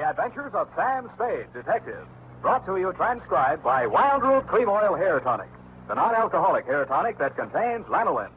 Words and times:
The 0.00 0.08
Adventures 0.08 0.54
of 0.54 0.66
Sam 0.74 1.10
Spade, 1.14 1.52
Detective. 1.52 2.06
Brought 2.40 2.64
to 2.64 2.78
you 2.78 2.90
transcribed 2.94 3.62
by 3.62 3.84
Wildroot 3.84 4.46
Cream 4.46 4.70
Oil 4.70 4.94
Hair 4.94 5.20
Tonic, 5.20 5.50
the 5.88 5.94
non 5.94 6.14
alcoholic 6.14 6.64
hair 6.64 6.86
tonic 6.86 7.18
that 7.18 7.36
contains 7.36 7.84
lanolin. 7.84 8.30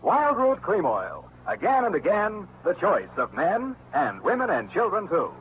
Wildroot 0.00 0.62
Cream 0.62 0.86
Oil. 0.86 1.28
Again 1.48 1.86
and 1.86 1.96
again, 1.96 2.46
the 2.62 2.74
choice 2.74 3.10
of 3.16 3.34
men 3.34 3.74
and 3.94 4.20
women 4.20 4.48
and 4.48 4.70
children, 4.70 5.08
too. 5.08 5.32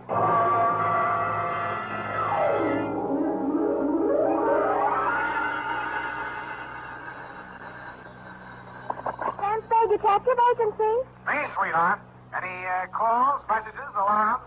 Sam 9.37 9.62
Spade 9.62 9.89
Detective 9.91 10.39
Agency. 10.57 11.05
Me, 11.28 11.37
sweetheart. 11.55 11.99
Any 12.35 12.65
uh, 12.65 12.87
calls, 12.91 13.41
messages, 13.47 13.94
alarms, 13.94 14.41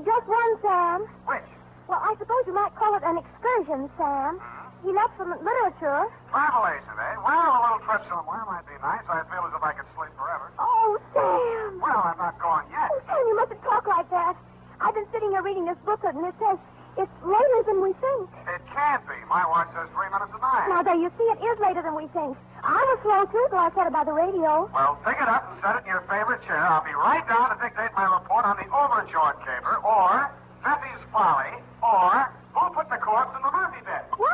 Just 0.00 0.26
one, 0.26 0.52
Sam. 0.64 1.04
Which? 1.28 1.44
Well, 1.88 2.00
I 2.00 2.16
suppose 2.16 2.42
you 2.46 2.54
might 2.54 2.72
call 2.76 2.96
it 2.96 3.04
an 3.04 3.18
excursion, 3.20 3.90
Sam. 4.00 4.40
He 4.82 4.90
left 4.90 5.14
some 5.18 5.30
literature. 5.30 6.10
Travel 6.32 6.66
agent, 6.66 6.98
eh? 6.98 7.14
Well, 7.22 7.52
a 7.54 7.60
little 7.62 7.82
trip 7.86 8.02
somewhere 8.10 8.42
might 8.50 8.66
be 8.66 8.74
nice. 8.82 9.04
I 9.06 9.22
feel 9.30 9.46
as 9.46 9.54
if 9.54 9.62
I 9.62 9.72
could 9.78 9.86
sleep 9.94 10.10
forever. 10.18 10.50
Oh, 10.58 10.98
Sam. 11.14 11.78
Well, 11.78 12.02
I'm 12.02 12.18
not 12.18 12.34
going 12.42 12.66
yet. 12.72 12.90
Oh, 12.90 12.98
Sam, 13.06 13.22
you 13.30 13.36
mustn't 13.38 13.62
talk 13.62 13.86
like 13.86 14.10
that. 14.10 14.34
I've 14.82 14.94
been 14.94 15.06
sitting 15.14 15.30
here 15.30 15.42
reading 15.42 15.66
this 15.66 15.78
booklet, 15.86 16.18
and 16.18 16.26
it 16.26 16.34
says 16.42 16.58
it's 16.98 17.16
later 17.22 17.60
than 17.70 17.78
we 17.78 17.94
think. 18.02 18.26
It 18.50 18.62
can't 18.74 19.06
be. 19.06 19.14
My 19.30 19.46
watch 19.46 19.70
says 19.70 19.86
three 19.94 20.10
minutes 20.10 20.34
to 20.34 20.40
nine. 20.42 20.66
Now, 20.66 20.82
there 20.82 20.98
you 20.98 21.10
see, 21.14 21.28
it 21.30 21.38
is 21.38 21.56
later 21.62 21.82
than 21.82 21.94
we 21.94 22.10
think. 22.10 22.34
I 22.62 22.78
was 22.78 22.98
slow, 23.02 23.26
too, 23.26 23.46
till 23.50 23.58
I 23.58 23.70
said 23.74 23.90
it 23.90 23.92
by 23.92 24.04
the 24.04 24.14
radio. 24.14 24.70
Well, 24.70 24.94
pick 25.02 25.18
it 25.18 25.26
up 25.26 25.50
and 25.50 25.58
set 25.58 25.76
it 25.76 25.82
in 25.82 25.90
your 25.90 26.06
favorite 26.06 26.46
chair. 26.46 26.62
I'll 26.62 26.84
be 26.86 26.94
right 26.94 27.26
down 27.26 27.50
to 27.50 27.58
dictate 27.58 27.90
my 27.98 28.06
report 28.06 28.46
on 28.46 28.54
the 28.56 28.70
overjoyed 28.70 29.42
caper, 29.42 29.82
or 29.82 30.30
Effie's 30.62 31.02
folly, 31.10 31.58
or 31.82 32.30
who 32.54 32.70
put 32.70 32.86
the 32.86 33.02
corpse 33.02 33.34
in 33.34 33.42
the 33.42 33.50
Murphy 33.50 33.82
bed. 33.82 34.06
What? 34.14 34.30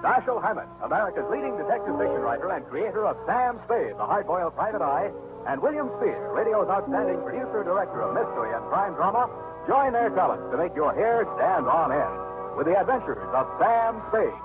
Dashiell 0.00 0.40
Hammett, 0.40 0.68
America's 0.84 1.28
leading 1.30 1.56
detective 1.56 1.96
fiction 2.00 2.20
writer 2.20 2.48
and 2.52 2.64
creator 2.66 3.04
of 3.04 3.16
Sam 3.26 3.60
Spade, 3.64 3.96
the 3.96 4.04
hard-boiled 4.04 4.54
private 4.54 4.80
eye, 4.80 5.10
and 5.48 5.60
William 5.60 5.90
Spier, 6.00 6.32
radio's 6.32 6.68
outstanding 6.68 7.20
producer-director 7.20 8.00
of 8.00 8.14
mystery 8.14 8.52
and 8.54 8.64
crime 8.72 8.94
drama, 8.94 9.28
join 9.66 9.92
their 9.92 10.10
talents 10.10 10.50
to 10.50 10.58
make 10.58 10.74
your 10.74 10.94
hair 10.94 11.26
stand 11.36 11.66
on 11.66 11.92
end 11.92 12.56
with 12.56 12.66
the 12.66 12.78
adventures 12.78 13.28
of 13.34 13.46
Sam 13.58 14.02
Spade. 14.08 14.40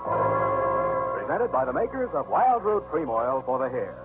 Presented 1.18 1.52
by 1.52 1.64
the 1.64 1.72
makers 1.72 2.10
of 2.14 2.26
Wildroot 2.26 2.88
Cream 2.90 3.08
Oil 3.08 3.42
for 3.46 3.58
the 3.58 3.68
hair. 3.68 3.96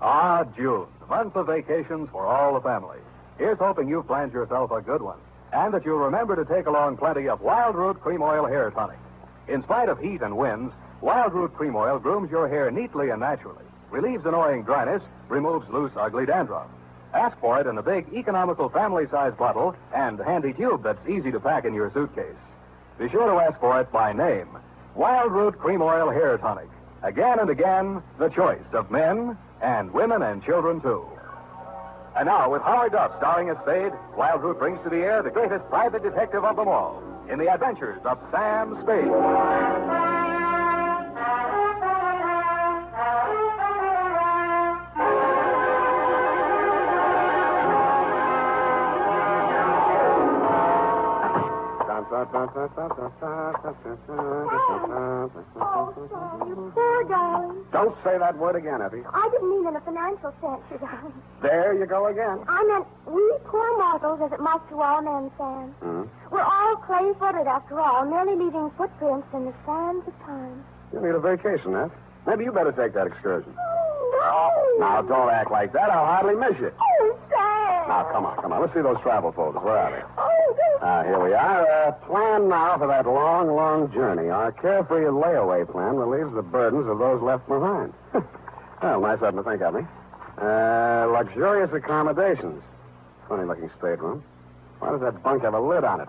Ah, 0.00 0.44
June, 0.56 0.86
the 1.00 1.06
month 1.06 1.34
of 1.36 1.46
vacations 1.46 2.08
for 2.10 2.26
all 2.26 2.54
the 2.54 2.60
family. 2.60 2.98
Here's 3.38 3.58
hoping 3.58 3.88
you've 3.88 4.06
planned 4.06 4.32
yourself 4.32 4.70
a 4.70 4.80
good 4.80 5.02
one, 5.02 5.18
and 5.52 5.74
that 5.74 5.84
you'll 5.84 5.98
remember 5.98 6.36
to 6.36 6.44
take 6.44 6.66
along 6.66 6.98
plenty 6.98 7.28
of 7.28 7.40
Wildroot 7.40 8.00
Cream 8.00 8.22
Oil 8.22 8.46
Hair 8.46 8.70
Tonic. 8.70 8.98
In 9.48 9.62
spite 9.62 9.88
of 9.88 9.98
heat 9.98 10.22
and 10.22 10.36
winds, 10.36 10.72
Wildroot 11.02 11.54
Cream 11.54 11.74
Oil 11.74 11.98
grooms 11.98 12.30
your 12.30 12.48
hair 12.48 12.70
neatly 12.70 13.10
and 13.10 13.20
naturally, 13.20 13.64
relieves 13.90 14.24
annoying 14.24 14.62
dryness, 14.62 15.02
removes 15.28 15.68
loose, 15.70 15.92
ugly 15.96 16.26
dandruff. 16.26 16.68
Ask 17.14 17.38
for 17.38 17.60
it 17.60 17.66
in 17.68 17.78
a 17.78 17.82
big, 17.82 18.12
economical 18.12 18.68
family 18.68 19.06
size 19.08 19.32
bottle 19.38 19.76
and 19.94 20.18
handy 20.18 20.52
tube 20.52 20.82
that's 20.82 21.08
easy 21.08 21.30
to 21.30 21.38
pack 21.38 21.64
in 21.64 21.72
your 21.72 21.92
suitcase. 21.92 22.34
Be 22.98 23.08
sure 23.08 23.26
to 23.26 23.40
ask 23.40 23.58
for 23.60 23.80
it 23.80 23.90
by 23.92 24.12
name 24.12 24.48
Wildroot 24.96 25.56
Cream 25.58 25.80
Oil 25.80 26.10
Hair 26.10 26.38
Tonic. 26.38 26.68
Again 27.02 27.38
and 27.38 27.50
again, 27.50 28.02
the 28.18 28.30
choice 28.30 28.64
of 28.72 28.90
men 28.90 29.36
and 29.62 29.92
women 29.92 30.22
and 30.22 30.42
children, 30.42 30.80
too. 30.80 31.06
And 32.16 32.26
now, 32.26 32.50
with 32.50 32.62
Howard 32.62 32.92
Duff 32.92 33.12
starring 33.18 33.48
as 33.48 33.56
Spade, 33.62 33.92
Wildroot 34.16 34.58
brings 34.58 34.82
to 34.84 34.90
the 34.90 34.98
air 34.98 35.22
the 35.22 35.30
greatest 35.30 35.64
private 35.68 36.02
detective 36.02 36.44
of 36.44 36.56
them 36.56 36.68
all 36.68 37.02
in 37.28 37.38
the 37.38 37.52
adventures 37.52 38.00
of 38.04 38.18
Sam 38.30 38.78
Spade. 38.82 40.03
Oh, 55.60 55.92
you 56.46 56.72
poor 56.74 57.04
darling. 57.04 57.64
Don't 57.72 57.94
say 58.04 58.18
that 58.18 58.38
word 58.38 58.56
again, 58.56 58.80
Effie. 58.80 59.02
I 59.12 59.28
didn't 59.30 59.50
mean 59.50 59.66
in 59.66 59.76
a 59.76 59.80
financial 59.80 60.32
sense, 60.40 60.62
you 60.70 60.78
darling. 60.78 61.12
There 61.42 61.74
you 61.74 61.86
go 61.86 62.06
again. 62.06 62.38
I 62.48 62.64
meant 62.64 62.86
we 63.06 63.22
poor 63.44 63.76
mortals, 63.76 64.20
as 64.24 64.32
it 64.32 64.40
must 64.40 64.68
to 64.70 64.80
all 64.80 65.02
men, 65.02 65.30
Sam. 65.36 65.74
Hmm? 65.80 66.04
We're 66.30 66.42
all 66.42 66.76
clay-footed, 66.86 67.46
after 67.46 67.80
all, 67.80 68.04
merely 68.06 68.36
leaving 68.36 68.70
footprints 68.76 69.28
in 69.34 69.44
the 69.44 69.54
sands 69.66 70.06
of 70.06 70.14
time. 70.24 70.64
You 70.92 71.00
need 71.00 71.14
a 71.14 71.20
vacation, 71.20 71.74
Eff. 71.76 71.90
Maybe 72.26 72.44
you 72.44 72.52
better 72.52 72.72
take 72.72 72.94
that 72.94 73.06
excursion. 73.06 73.52
Oh, 73.58 74.76
no. 74.80 74.86
Now, 74.86 75.02
don't 75.02 75.30
act 75.30 75.50
like 75.50 75.72
that. 75.74 75.90
I'll 75.90 76.06
hardly 76.06 76.34
miss 76.34 76.58
you. 76.58 76.72
Oh, 76.80 77.18
Sam. 77.28 77.88
Now, 77.88 78.08
come 78.10 78.24
on, 78.24 78.36
come 78.40 78.52
on. 78.52 78.60
Let's 78.62 78.72
see 78.72 78.80
those 78.80 79.00
travel 79.02 79.32
folders. 79.32 79.62
Where 79.62 79.76
are 79.76 79.90
they? 79.92 80.02
Ah, 80.86 81.02
here 81.02 81.18
we 81.18 81.32
are. 81.32 81.64
Uh, 81.64 81.92
plan 82.04 82.46
now 82.50 82.76
for 82.76 82.86
that 82.86 83.06
long, 83.06 83.48
long 83.48 83.90
journey. 83.90 84.28
Our 84.28 84.52
carefree 84.52 85.06
layaway 85.06 85.64
plan 85.64 85.96
relieves 85.96 86.34
the 86.34 86.42
burdens 86.42 86.86
of 86.86 86.98
those 86.98 87.22
left 87.22 87.48
behind. 87.48 87.94
well, 88.82 89.00
nice 89.00 89.14
of 89.14 89.32
them 89.32 89.36
to 89.36 89.42
think 89.44 89.62
of 89.62 89.72
me. 89.72 89.80
Uh, 90.36 91.08
luxurious 91.08 91.72
accommodations. 91.72 92.62
Funny 93.30 93.46
looking 93.46 93.70
stateroom. 93.78 94.22
Why 94.78 94.90
does 94.90 95.00
that 95.00 95.22
bunk 95.22 95.42
have 95.44 95.54
a 95.54 95.60
lid 95.60 95.84
on 95.84 96.02
it? 96.02 96.08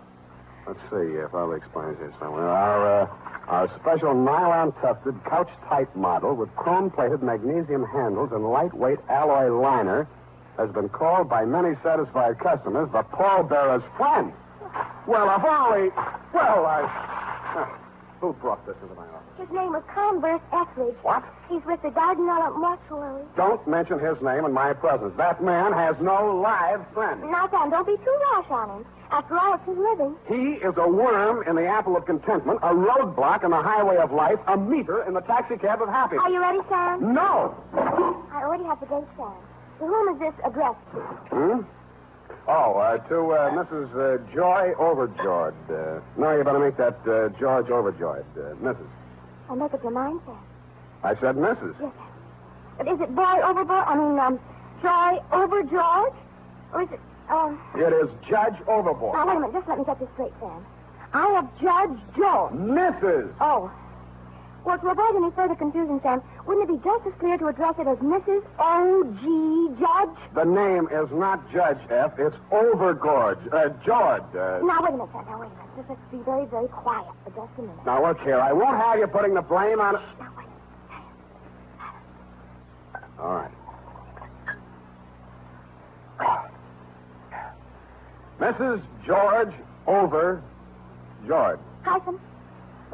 Let's 0.67 0.81
see 0.91 1.23
if 1.23 1.33
I'll 1.33 1.53
explain 1.53 1.95
here 1.95 2.13
somewhere. 2.19 2.49
Our, 2.49 3.03
uh, 3.03 3.07
our 3.47 3.71
special 3.79 4.13
nylon 4.13 4.73
tufted 4.81 5.15
couch 5.23 5.51
type 5.69 5.95
model 5.95 6.35
with 6.35 6.53
chrome 6.57 6.91
plated 6.91 7.23
magnesium 7.23 7.85
handles 7.85 8.33
and 8.33 8.43
lightweight 8.43 8.99
alloy 9.07 9.47
liner 9.55 10.05
has 10.57 10.69
been 10.71 10.89
called 10.89 11.29
by 11.29 11.45
many 11.45 11.77
satisfied 11.81 12.39
customers 12.39 12.89
the 12.91 13.03
pallbearer's 13.03 13.83
friend. 13.95 14.33
Well, 15.07 15.29
if 15.35 15.43
only. 15.43 15.89
Well, 16.33 16.65
I. 16.65 17.77
Who 18.21 18.33
brought 18.33 18.65
this 18.65 18.75
into 18.81 18.95
my 18.95 19.03
office? 19.03 19.37
His 19.37 19.49
name 19.51 19.73
was 19.73 19.83
Converse 19.93 20.41
Etheridge. 20.51 20.95
What? 21.03 21.23
He's 21.49 21.61
with 21.65 21.81
the 21.83 21.89
Dardanella 21.89 22.57
Mortuary. 22.57 23.23
Don't 23.35 23.67
mention 23.67 23.99
his 23.99 24.15
name 24.23 24.45
in 24.45 24.53
my 24.53 24.73
presence. 24.73 25.13
That 25.17 25.43
man 25.43 25.73
has 25.73 25.95
no 26.01 26.33
live 26.41 26.81
friend. 26.93 27.21
Now, 27.29 27.49
Sam, 27.51 27.69
don't 27.69 27.85
be 27.85 27.97
too 27.97 28.17
rash 28.33 28.49
on 28.49 28.69
him. 28.79 28.85
After 29.11 29.37
all, 29.37 29.53
it's 29.53 29.65
his 29.67 29.77
living. 29.77 30.15
He 30.27 30.57
is 30.65 30.73
a 30.77 30.87
worm 30.87 31.43
in 31.47 31.55
the 31.55 31.67
apple 31.67 31.95
of 31.95 32.05
contentment, 32.05 32.59
a 32.63 32.73
roadblock 32.73 33.43
in 33.43 33.51
the 33.51 33.61
highway 33.61 33.97
of 33.97 34.11
life, 34.11 34.39
a 34.47 34.57
meter 34.57 35.03
in 35.03 35.13
the 35.13 35.21
taxicab 35.21 35.81
of 35.81 35.89
happiness. 35.89 36.23
Are 36.25 36.31
you 36.31 36.39
ready, 36.39 36.59
Sam? 36.69 37.13
No! 37.13 37.53
I 38.31 38.41
already 38.41 38.63
have 38.63 38.79
the 38.79 38.87
date, 38.87 39.05
Sam. 39.17 39.33
To 39.79 39.85
whom 39.85 40.15
is 40.15 40.19
this 40.19 40.33
addressed 40.45 40.79
to? 40.93 40.99
Hmm? 41.35 41.61
Oh, 42.47 42.77
uh, 42.77 42.97
to 43.09 43.31
uh, 43.31 43.49
Mrs. 43.51 43.89
Uh, 43.95 44.33
Joy 44.33 44.73
Overjoyed. 44.79 45.55
Uh, 45.69 45.99
no, 46.17 46.37
you 46.37 46.43
better 46.43 46.59
make 46.59 46.77
that 46.77 46.99
uh, 47.07 47.29
George 47.39 47.69
Overjoyed. 47.69 48.25
Uh, 48.37 48.53
Mrs. 48.61 48.87
I'll 49.49 49.55
make 49.55 49.73
up 49.73 49.81
your 49.81 49.91
mind, 49.91 50.19
Sam. 50.25 50.37
I 51.03 51.13
said 51.15 51.35
Mrs. 51.35 51.75
Yes. 51.81 51.91
But 52.77 52.87
is 52.87 52.99
it 53.01 53.15
boy 53.15 53.41
overboard? 53.43 53.85
I 53.87 53.95
mean, 53.95 54.19
um, 54.19 54.39
Joy 54.81 55.19
over 55.31 55.63
George? 55.63 56.13
Or 56.73 56.83
is 56.83 56.89
it, 56.91 56.99
um... 57.29 57.59
It 57.75 57.93
is 57.93 58.09
Judge 58.29 58.55
Overboard. 58.67 59.15
Now, 59.15 59.25
wait 59.27 59.37
a 59.37 59.39
minute. 59.39 59.53
Just 59.53 59.67
let 59.67 59.79
me 59.79 59.85
get 59.85 59.99
this 59.99 60.09
straight, 60.13 60.33
Sam. 60.39 60.65
I 61.13 61.27
have 61.31 61.49
Judge 61.61 61.97
Jones. 62.17 62.59
Mrs. 62.59 63.33
Oh. 63.39 63.71
Well, 64.65 64.79
to 64.79 64.87
avoid 64.89 65.15
any 65.15 65.29
further 65.31 65.53
confusion, 65.55 65.99
Sam, 66.01 66.23
wouldn't 66.47 66.67
it 66.69 66.73
be 66.73 66.79
just 66.83 67.05
as 67.05 67.13
clear 67.19 67.37
to 67.37 67.47
address 67.47 67.75
it 67.77 67.85
as 67.87 67.99
Mrs. 67.99 68.41
O.G. 68.57 69.75
Judge? 69.79 70.17
The 70.33 70.43
name 70.43 70.87
is 70.91 71.07
not 71.13 71.39
Judge 71.53 71.77
F. 71.91 72.13
It's 72.17 72.35
Overgorge. 72.51 73.37
Uh, 73.53 73.69
George. 73.85 74.23
Uh, 74.33 74.59
Now, 74.65 74.81
wait 74.81 74.89
a 74.89 74.97
minute, 74.97 75.09
Sam. 75.13 75.25
Now, 75.29 75.39
wait 75.39 75.47
a 75.47 75.49
minute. 75.49 75.75
Just 75.77 75.89
let's 75.89 76.01
be 76.11 76.17
very, 76.25 76.45
very 76.47 76.67
quiet 76.69 77.05
for 77.23 77.29
just 77.29 77.59
a 77.59 77.61
minute. 77.61 77.85
now, 77.85 78.01
look 78.07 78.19
here. 78.21 78.39
I 78.41 78.51
won't 78.53 78.77
have 78.77 78.97
you 78.97 79.05
putting 79.07 79.35
the 79.35 79.41
blame 79.43 79.79
on. 79.79 79.93
Now, 79.93 80.33
wait. 80.35 80.47
All 83.19 83.35
right. 83.35 83.51
Mrs. 88.39 88.81
George 89.05 89.53
Over 89.87 90.41
George. 91.27 91.59
Hyphen. 91.83 92.19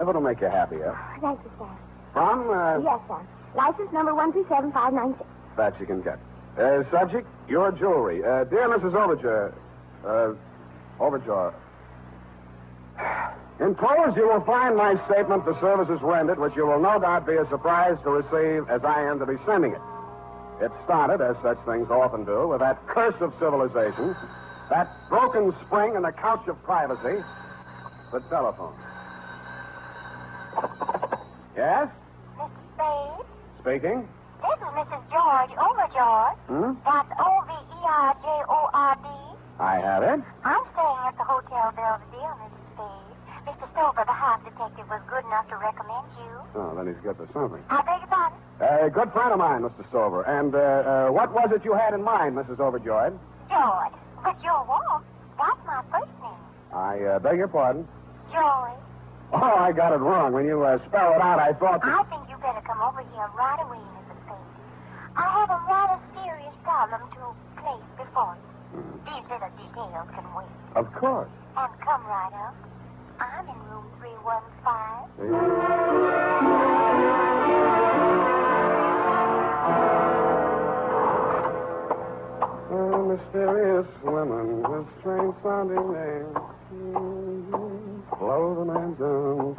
If 0.01 0.07
it'll 0.07 0.19
make 0.19 0.41
you 0.41 0.47
happier? 0.47 0.97
F. 1.15 1.21
Thank 1.21 1.39
you, 1.43 1.51
Sam. 1.59 1.77
From, 2.11 2.49
uh, 2.49 2.79
Yes, 2.79 2.99
sir. 3.07 3.21
License 3.53 3.93
number 3.93 4.15
137596. 4.15 5.29
that 5.57 5.79
you 5.79 5.85
can 5.85 6.01
get. 6.01 6.17
Uh, 6.57 6.83
subject, 6.89 7.27
your 7.47 7.71
jewelry. 7.71 8.23
Uh, 8.25 8.45
dear 8.45 8.67
Mrs. 8.67 8.95
Overture, 8.95 9.53
uh, 10.03 10.33
Overture. 10.99 11.53
Enclosed, 13.59 14.17
you 14.17 14.27
will 14.27 14.41
find 14.41 14.75
my 14.75 14.95
statement 15.05 15.43
for 15.43 15.53
services 15.61 15.99
rendered, 16.01 16.39
which 16.39 16.55
you 16.55 16.65
will 16.65 16.79
no 16.79 16.99
doubt 16.99 17.27
be 17.27 17.33
as 17.37 17.47
surprised 17.49 18.01
to 18.03 18.09
receive 18.09 18.67
as 18.69 18.83
I 18.83 19.03
am 19.03 19.19
to 19.19 19.25
be 19.27 19.35
sending 19.45 19.73
it. 19.73 19.81
It 20.61 20.71
started, 20.83 21.21
as 21.21 21.35
such 21.43 21.59
things 21.65 21.91
often 21.91 22.25
do, 22.25 22.47
with 22.47 22.59
that 22.61 22.85
curse 22.87 23.15
of 23.21 23.33
civilization, 23.39 24.15
that 24.71 24.89
broken 25.09 25.53
spring 25.67 25.95
and 25.95 26.03
the 26.03 26.11
couch 26.11 26.47
of 26.47 26.61
privacy, 26.63 27.23
the 28.11 28.19
telephone. 28.29 28.73
Yes? 31.55 31.87
Mr. 32.37 32.49
Spade, 32.75 33.25
Speaking? 33.61 34.07
this 34.41 34.57
is 34.57 34.71
Mrs. 34.73 35.03
George 35.11 35.51
Overgeorge. 35.59 36.37
Hmm? 36.47 36.71
That's 36.85 37.11
O-V-E-R-J-O-R-D. 37.19 39.07
I 39.59 39.75
have 39.77 40.01
it. 40.03 40.19
I'm 40.43 40.63
staying 40.73 41.01
at 41.05 41.15
the 41.17 41.23
Hotel 41.23 41.71
Belvedere, 41.75 42.33
Mrs. 42.41 42.65
Spade. 42.73 43.15
Mr. 43.45 43.65
Stover, 43.73 44.03
the 44.05 44.13
house 44.13 44.41
detective, 44.43 44.85
was 44.89 45.01
good 45.09 45.25
enough 45.25 45.47
to 45.49 45.57
recommend 45.57 46.05
you. 46.17 46.31
Oh, 46.55 46.73
then 46.75 46.87
he's 46.87 46.97
good 47.03 47.17
for 47.17 47.27
something. 47.33 47.61
I 47.69 47.81
beg 47.83 47.99
your 48.01 48.07
pardon? 48.09 48.37
A 48.61 48.89
good 48.89 49.11
friend 49.13 49.31
of 49.33 49.39
mine, 49.39 49.61
Mr. 49.61 49.87
Stover. 49.89 50.23
And 50.23 50.53
uh, 50.55 50.59
uh, 50.59 51.11
what 51.11 51.33
was 51.33 51.51
it 51.53 51.65
you 51.65 51.73
had 51.73 51.93
in 51.93 52.03
mind, 52.03 52.35
Mrs. 52.35 52.59
Overjoyed? 52.59 53.17
George. 53.49 53.93
But 54.23 54.41
you're 54.43 54.65
wrong. 54.65 55.03
That's 55.37 55.59
my 55.65 55.81
first 55.91 56.11
name. 56.21 56.41
I 56.73 56.99
uh, 57.15 57.19
beg 57.19 57.37
your 57.37 57.47
pardon. 57.47 57.87
Joy. 58.31 58.70
Oh, 59.33 59.55
I 59.57 59.71
got 59.71 59.93
it 59.93 59.99
wrong. 60.03 60.33
When 60.33 60.45
you 60.45 60.61
uh, 60.63 60.77
spell 60.87 61.13
it 61.13 61.21
out, 61.21 61.39
I 61.39 61.53
thought. 61.53 61.79
I 61.83 62.03
think 62.11 62.29
you 62.29 62.35
better 62.37 62.59
come 62.67 62.81
over 62.81 62.99
here 62.99 63.29
right 63.37 63.59
away, 63.63 63.77
Mrs. 63.79 64.19
Spade. 64.27 64.35
I 65.15 65.23
have 65.23 65.49
a 65.49 65.61
rather 65.71 65.99
serious 66.13 66.53
problem 66.63 67.01
to 67.15 67.31
place 67.61 67.87
before 67.95 68.35
you. 68.35 68.43
These 69.07 69.23
little 69.31 69.49
details 69.55 70.07
can 70.15 70.25
wait. 70.35 70.51
Of 70.75 70.91
course. 70.93 71.29
And 71.55 71.71
come 71.79 72.05
right 72.05 72.33
up. 72.33 72.55
I'm 73.19 73.47
in 73.47 73.59
room 73.69 73.85
315. 73.99 75.31
Oh, 82.73 83.03
mysterious 83.05 83.87
women 84.03 84.63
with 84.63 84.87
strange 84.99 85.35
sounding 85.43 85.93
names. 85.93 86.37
Blow 88.21 88.53
the 88.53 88.65
man 88.65 88.93
down. 89.01 89.57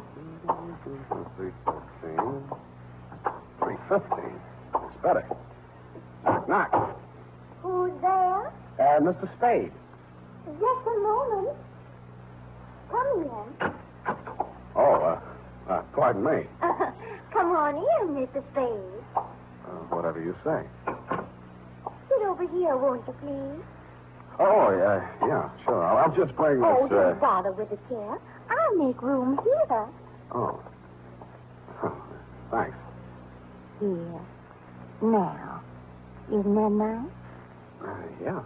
315. 0.84 1.50
315. 3.58 4.40
It's 4.86 5.02
better. 5.02 5.26
Knock, 6.22 6.48
knock. 6.48 6.96
Who's 7.60 7.90
there? 8.00 8.46
Uh, 8.78 9.00
Mr. 9.02 9.26
Spade. 9.36 9.72
Just 10.46 10.86
a 10.86 10.94
moment. 11.02 11.56
Come 12.88 13.22
in. 13.22 13.72
Oh, 14.76 14.94
uh, 14.94 15.20
uh, 15.68 15.82
pardon 15.92 16.22
me. 16.22 16.46
come 17.32 17.50
on 17.50 17.74
in, 17.74 18.14
Mr. 18.14 18.44
Spade. 18.52 19.02
Uh, 19.16 19.70
whatever 19.90 20.22
you 20.22 20.36
say. 20.44 20.62
Sit 22.08 22.22
over 22.28 22.46
here, 22.46 22.76
won't 22.76 23.02
you, 23.08 23.14
please? 23.22 23.64
Oh, 24.38 24.70
yeah, 24.70 25.26
yeah, 25.26 25.50
sure. 25.64 25.82
I'll, 25.84 25.96
I'll 25.98 26.16
just 26.16 26.36
bring 26.36 26.62
Oh, 26.62 26.86
this. 26.86 26.92
Uh... 26.92 27.10
don't 27.10 27.20
bother 27.20 27.50
with 27.50 27.68
the 27.68 27.78
chair. 27.88 28.18
I'll 28.72 28.86
make 28.86 29.02
room 29.02 29.38
here. 29.42 29.86
Oh. 30.32 30.60
oh 31.82 32.02
Thanks. 32.50 32.76
Here. 33.80 34.20
Now. 35.02 35.62
Isn't 36.28 36.54
that 36.54 36.70
nice? 36.70 37.10
Uh, 37.84 37.94
yeah. 38.22 38.40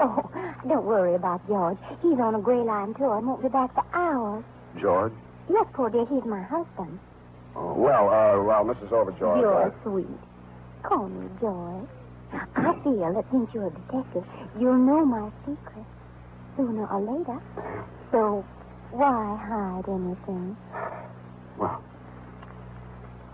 Oh, 0.00 0.30
don't 0.68 0.84
worry 0.84 1.14
about 1.14 1.46
George. 1.46 1.78
He's 2.02 2.18
on 2.20 2.34
a 2.34 2.40
gray 2.40 2.60
line 2.60 2.94
tour 2.94 3.18
and 3.18 3.26
won't 3.26 3.42
be 3.42 3.48
back 3.48 3.74
for 3.74 3.84
hours. 3.92 4.44
George? 4.80 5.12
Yes, 5.50 5.66
poor 5.72 5.90
dear, 5.90 6.06
he's 6.06 6.24
my 6.24 6.42
husband. 6.42 6.98
Oh, 7.56 7.74
well, 7.74 8.08
uh, 8.08 8.42
well, 8.42 8.64
Mrs. 8.64 8.92
Overjoyed. 8.92 9.40
You're 9.40 9.66
uh, 9.66 9.82
sweet. 9.82 10.06
Call 10.84 11.08
me 11.08 11.28
George. 11.40 11.88
I 12.32 12.74
feel 12.84 13.12
that 13.14 13.24
since 13.32 13.50
you're 13.52 13.66
a 13.66 13.70
detective, 13.70 14.24
you'll 14.58 14.78
know 14.78 15.04
my 15.04 15.30
secret 15.40 15.84
sooner 16.56 16.86
or 16.86 17.00
later. 17.00 17.40
So 18.12 18.44
why 18.92 19.36
hide 19.38 19.88
anything? 19.88 20.56
Well, 21.58 21.82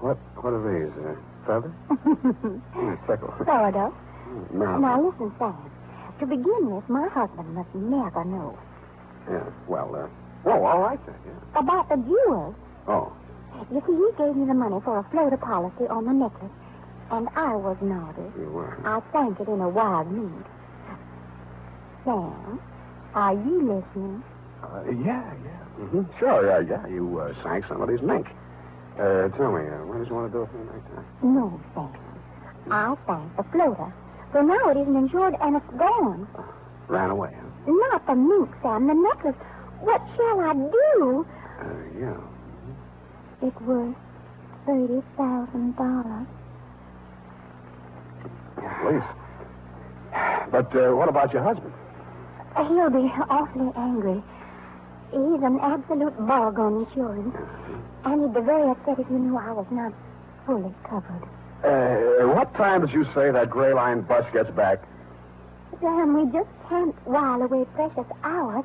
what 0.01 0.19
what 0.43 0.53
are 0.53 0.65
these? 0.67 0.93
Uh, 0.99 1.15
feathers? 1.47 1.73
Mm, 2.77 2.99
tickle. 3.07 3.33
sort 3.45 3.75
of. 3.77 3.93
No. 4.53 4.79
Now 4.79 5.01
listen, 5.01 5.33
Sam. 5.39 5.57
To 6.21 6.27
begin 6.27 6.71
with, 6.71 6.89
my 6.89 7.09
husband 7.09 7.55
must 7.55 7.73
never 7.75 8.25
know 8.25 8.59
Yeah. 9.31 9.45
Well, 9.69 9.95
uh, 9.95 10.09
oh, 10.51 10.65
all 10.65 10.81
right 10.81 11.01
then. 11.07 11.15
Yeah. 11.27 11.61
about 11.61 11.89
the 11.89 11.97
jewels. 11.97 12.55
Oh. 12.89 13.13
You 13.73 13.81
see, 13.87 13.95
he 13.97 14.09
gave 14.25 14.37
me 14.37 14.47
the 14.47 14.55
money 14.55 14.81
for 14.85 14.99
a 14.99 15.05
floater 15.11 15.37
policy 15.39 15.87
on 15.89 16.05
the 16.05 16.13
necklace, 16.13 16.53
and 17.11 17.29
I 17.37 17.55
was 17.57 17.77
naughty. 17.81 18.29
You 18.39 18.51
were. 18.51 18.77
I 18.85 19.01
sank 19.13 19.41
it 19.41 19.49
in 19.49 19.61
a 19.61 19.69
wild 19.69 20.11
mood. 20.11 20.45
Sam, 22.05 22.61
are 23.15 23.33
you 23.35 23.63
listening? 23.63 24.23
Uh, 24.63 24.83
yeah, 24.91 25.33
yeah. 25.45 25.61
Mm-hmm. 25.79 26.03
Sure, 26.19 26.47
yeah, 26.47 26.61
yeah. 26.69 26.87
You 26.87 27.19
uh, 27.21 27.43
sank 27.43 27.65
somebody's 27.69 28.03
mink. 28.03 28.27
Uh, 28.99 29.29
tell 29.37 29.53
me, 29.53 29.69
uh, 29.69 29.85
when 29.85 30.01
did 30.01 30.09
you 30.09 30.15
want 30.15 30.33
to 30.33 30.39
do 30.39 30.43
it 30.43 30.51
for 30.51 30.59
the 30.59 30.65
next 30.73 30.89
time? 30.95 31.07
No, 31.23 31.61
Sam. 31.75 31.93
I 32.71 32.97
sank 33.07 33.37
the 33.37 33.45
floater. 33.53 33.93
So 34.33 34.41
now 34.43 34.71
it 34.71 34.77
isn't 34.79 34.97
insured 34.97 35.35
and 35.41 35.57
it's 35.57 35.71
gone. 35.79 36.27
Ran 36.89 37.11
away, 37.11 37.31
huh? 37.35 37.73
Not 37.73 38.07
the 38.07 38.15
mink, 38.15 38.51
Sam, 38.63 38.87
the 38.87 38.95
necklace. 38.95 39.37
What 39.81 40.01
shall 40.17 40.41
I 40.41 40.53
do? 40.55 41.27
Uh, 41.61 41.65
yeah. 42.01 43.47
It 43.49 43.61
was 43.63 43.95
thirty 44.65 45.03
thousand 45.17 45.77
dollars. 45.77 46.27
At 48.57 48.93
least. 48.93 49.07
But 50.51 50.75
uh, 50.75 50.97
what 50.97 51.09
about 51.09 51.33
your 51.33 51.43
husband? 51.43 51.73
He'll 52.57 52.89
be 52.91 53.13
awfully 53.29 53.71
angry. 53.77 54.23
He's 55.11 55.43
an 55.43 55.59
absolute 55.63 56.17
bog 56.27 56.59
on 56.59 56.85
insurance. 56.87 57.35
And 58.05 58.23
he'd 58.23 58.35
be 58.35 58.41
very 58.41 58.71
upset 58.71 58.99
if 58.99 59.07
he 59.09 59.15
knew 59.15 59.37
I 59.37 59.53
was 59.53 59.67
not 59.71 59.93
fully 60.45 60.75
covered. 60.89 61.23
Uh, 61.65 62.29
what 62.35 62.55
time 62.55 62.81
did 62.83 62.93
you 62.93 63.05
say 63.15 63.31
that 63.31 63.51
gray 63.51 63.73
line 63.73 64.03
bus 64.03 64.25
gets 64.33 64.51
back? 64.51 64.81
Sam, 65.81 66.15
we 66.15 66.31
just 66.33 66.49
can't 66.69 66.95
while 67.07 67.43
away 67.43 67.65
precious 67.75 68.07
hours. 68.23 68.65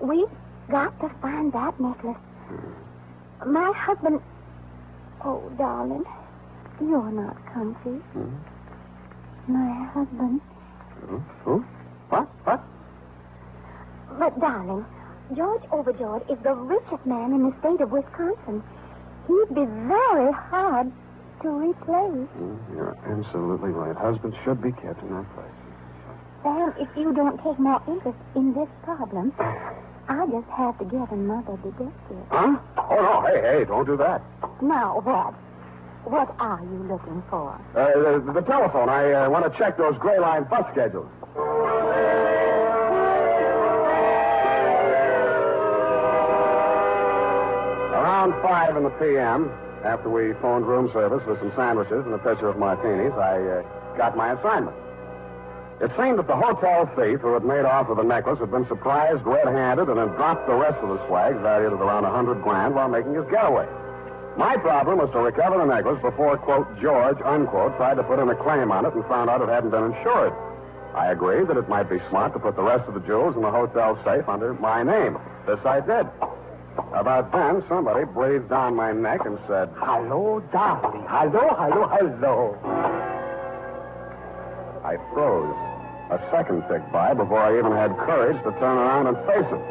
We've 0.00 0.28
got 0.70 0.98
to 1.00 1.08
find 1.20 1.52
that 1.52 1.78
necklace. 1.80 2.16
My 3.46 3.72
husband. 3.74 4.20
Oh, 5.24 5.50
darling, 5.58 6.04
you're 6.80 7.10
not 7.12 7.36
comfy. 7.52 7.90
Hmm? 8.12 8.30
My 9.48 9.84
husband. 9.92 10.40
Who? 11.06 11.22
Who? 11.44 11.64
What? 12.08 12.28
What? 12.44 12.60
But, 14.18 14.40
darling, 14.40 14.84
George 15.36 15.62
Overjoyed 15.72 16.28
is 16.30 16.38
the 16.42 16.54
richest 16.54 17.06
man 17.06 17.32
in 17.32 17.42
the 17.48 17.54
state 17.60 17.80
of 17.80 17.90
Wisconsin. 17.92 18.62
He'd 19.28 19.54
be 19.54 19.64
very 19.64 20.32
hard 20.32 20.90
to 21.42 21.48
replace. 21.48 22.28
Mm, 22.36 22.58
You're 22.74 22.96
absolutely 23.06 23.70
right. 23.70 23.96
Husbands 23.96 24.36
should 24.44 24.60
be 24.60 24.72
kept 24.72 25.00
in 25.02 25.10
their 25.10 25.26
place. 25.34 25.54
Sam, 26.42 26.74
if 26.78 26.88
you 26.96 27.12
don't 27.14 27.36
take 27.44 27.58
more 27.58 27.80
interest 27.86 28.18
in 28.34 28.52
this 28.54 28.68
problem, 28.82 29.32
I 30.08 30.26
just 30.26 30.48
have 30.48 30.78
to 30.78 30.84
get 30.84 31.10
another 31.12 31.56
detective. 31.62 32.24
Huh? 32.30 32.58
Oh, 32.76 32.96
no. 32.96 33.22
Hey, 33.26 33.40
hey, 33.40 33.64
don't 33.64 33.86
do 33.86 33.96
that. 33.98 34.22
Now, 34.62 35.00
what? 35.04 35.34
What 36.10 36.34
are 36.40 36.60
you 36.64 36.88
looking 36.90 37.22
for? 37.30 37.52
Uh, 37.76 38.18
the, 38.24 38.32
the 38.32 38.40
telephone. 38.40 38.88
I 38.88 39.12
uh, 39.12 39.30
want 39.30 39.50
to 39.50 39.56
check 39.58 39.76
those 39.76 39.94
gray 39.98 40.18
line 40.18 40.44
bus 40.44 40.64
schedules. 40.72 41.08
5 48.66 48.76
in 48.76 48.84
the 48.84 48.90
p.m., 49.00 49.48
after 49.88 50.10
we 50.10 50.34
phoned 50.44 50.66
room 50.68 50.92
service 50.92 51.24
with 51.26 51.38
some 51.40 51.50
sandwiches 51.56 52.04
and 52.04 52.12
a 52.12 52.18
pitcher 52.18 52.48
of 52.52 52.58
martinis, 52.58 53.16
I 53.16 53.40
uh, 53.40 53.96
got 53.96 54.18
my 54.18 54.36
assignment. 54.36 54.76
It 55.80 55.88
seemed 55.96 56.18
that 56.20 56.26
the 56.28 56.36
hotel 56.36 56.84
thief 56.92 57.24
who 57.24 57.32
had 57.32 57.42
made 57.42 57.64
off 57.64 57.88
with 57.88 57.96
the 57.96 58.04
necklace 58.04 58.38
had 58.38 58.50
been 58.50 58.68
surprised 58.68 59.24
red-handed 59.24 59.88
and 59.88 59.96
had 59.96 60.12
dropped 60.12 60.46
the 60.46 60.52
rest 60.52 60.76
of 60.84 60.90
the 60.92 61.00
swag, 61.08 61.40
valued 61.40 61.72
at 61.72 61.80
around 61.80 62.04
a 62.04 62.12
hundred 62.12 62.42
grand, 62.42 62.74
while 62.74 62.90
making 62.92 63.14
his 63.14 63.24
getaway. 63.32 63.64
My 64.36 64.60
problem 64.60 64.98
was 64.98 65.08
to 65.16 65.20
recover 65.24 65.56
the 65.56 65.64
necklace 65.64 66.02
before, 66.02 66.36
quote, 66.36 66.68
George, 66.84 67.16
unquote, 67.24 67.80
tried 67.80 67.96
to 67.96 68.04
put 68.04 68.20
in 68.20 68.28
a 68.28 68.36
claim 68.36 68.70
on 68.70 68.84
it 68.84 68.92
and 68.92 69.02
found 69.08 69.30
out 69.30 69.40
it 69.40 69.48
hadn't 69.48 69.70
been 69.70 69.88
insured. 69.88 70.36
I 70.92 71.12
agreed 71.16 71.48
that 71.48 71.56
it 71.56 71.68
might 71.70 71.88
be 71.88 71.96
smart 72.10 72.34
to 72.34 72.38
put 72.38 72.56
the 72.56 72.62
rest 72.62 72.84
of 72.88 72.92
the 72.92 73.00
jewels 73.08 73.36
in 73.36 73.40
the 73.40 73.50
hotel 73.50 73.96
safe 74.04 74.28
under 74.28 74.52
my 74.52 74.82
name. 74.82 75.16
This 75.48 75.64
I 75.64 75.80
did. 75.80 76.04
About 76.76 77.32
then, 77.32 77.62
somebody 77.68 78.04
breathed 78.04 78.48
down 78.48 78.74
my 78.74 78.92
neck 78.92 79.20
and 79.24 79.38
said, 79.48 79.70
Hello, 79.76 80.40
darling. 80.52 81.04
Hello, 81.08 81.54
hello, 81.58 81.88
hello. 81.88 82.56
I 84.84 84.96
froze. 85.12 85.56
A 86.10 86.18
second 86.30 86.62
ticked 86.68 86.90
by 86.92 87.14
before 87.14 87.38
I 87.38 87.58
even 87.58 87.70
had 87.72 87.96
courage 87.98 88.36
to 88.42 88.50
turn 88.58 88.78
around 88.78 89.06
and 89.06 89.16
face 89.26 89.46
him. 89.46 89.62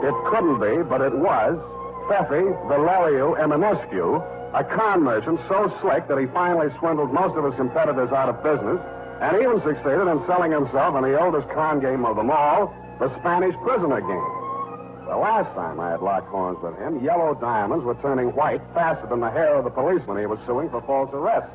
It 0.00 0.14
couldn't 0.32 0.60
be, 0.60 0.82
but 0.88 1.00
it 1.00 1.12
was 1.12 1.60
Pfeffy 2.08 2.48
Valeriu 2.68 3.36
Eminescu, 3.36 4.24
A 4.54 4.64
con 4.64 5.02
merchant 5.02 5.38
so 5.48 5.68
slick 5.82 6.08
that 6.08 6.18
he 6.18 6.26
finally 6.32 6.68
swindled 6.78 7.12
most 7.12 7.36
of 7.36 7.44
his 7.44 7.54
competitors 7.54 8.10
out 8.12 8.28
of 8.28 8.42
business 8.42 8.80
and 9.20 9.36
even 9.36 9.60
succeeded 9.60 10.08
in 10.08 10.24
selling 10.26 10.52
himself 10.52 10.96
in 10.96 11.02
the 11.04 11.20
oldest 11.20 11.48
con 11.52 11.80
game 11.80 12.06
of 12.06 12.16
them 12.16 12.30
all, 12.30 12.72
the 12.98 13.12
Spanish 13.20 13.54
prisoner 13.62 14.00
game. 14.00 14.39
The 15.10 15.16
last 15.16 15.52
time 15.56 15.80
I 15.80 15.90
had 15.90 16.02
locked 16.02 16.28
horns 16.28 16.62
with 16.62 16.78
him, 16.78 17.02
yellow 17.02 17.34
diamonds 17.34 17.84
were 17.84 17.96
turning 17.96 18.28
white 18.38 18.62
faster 18.72 19.08
than 19.08 19.18
the 19.18 19.28
hair 19.28 19.56
of 19.56 19.64
the 19.64 19.70
policeman 19.70 20.18
he 20.18 20.26
was 20.26 20.38
suing 20.46 20.70
for 20.70 20.80
false 20.82 21.10
arrest. 21.12 21.50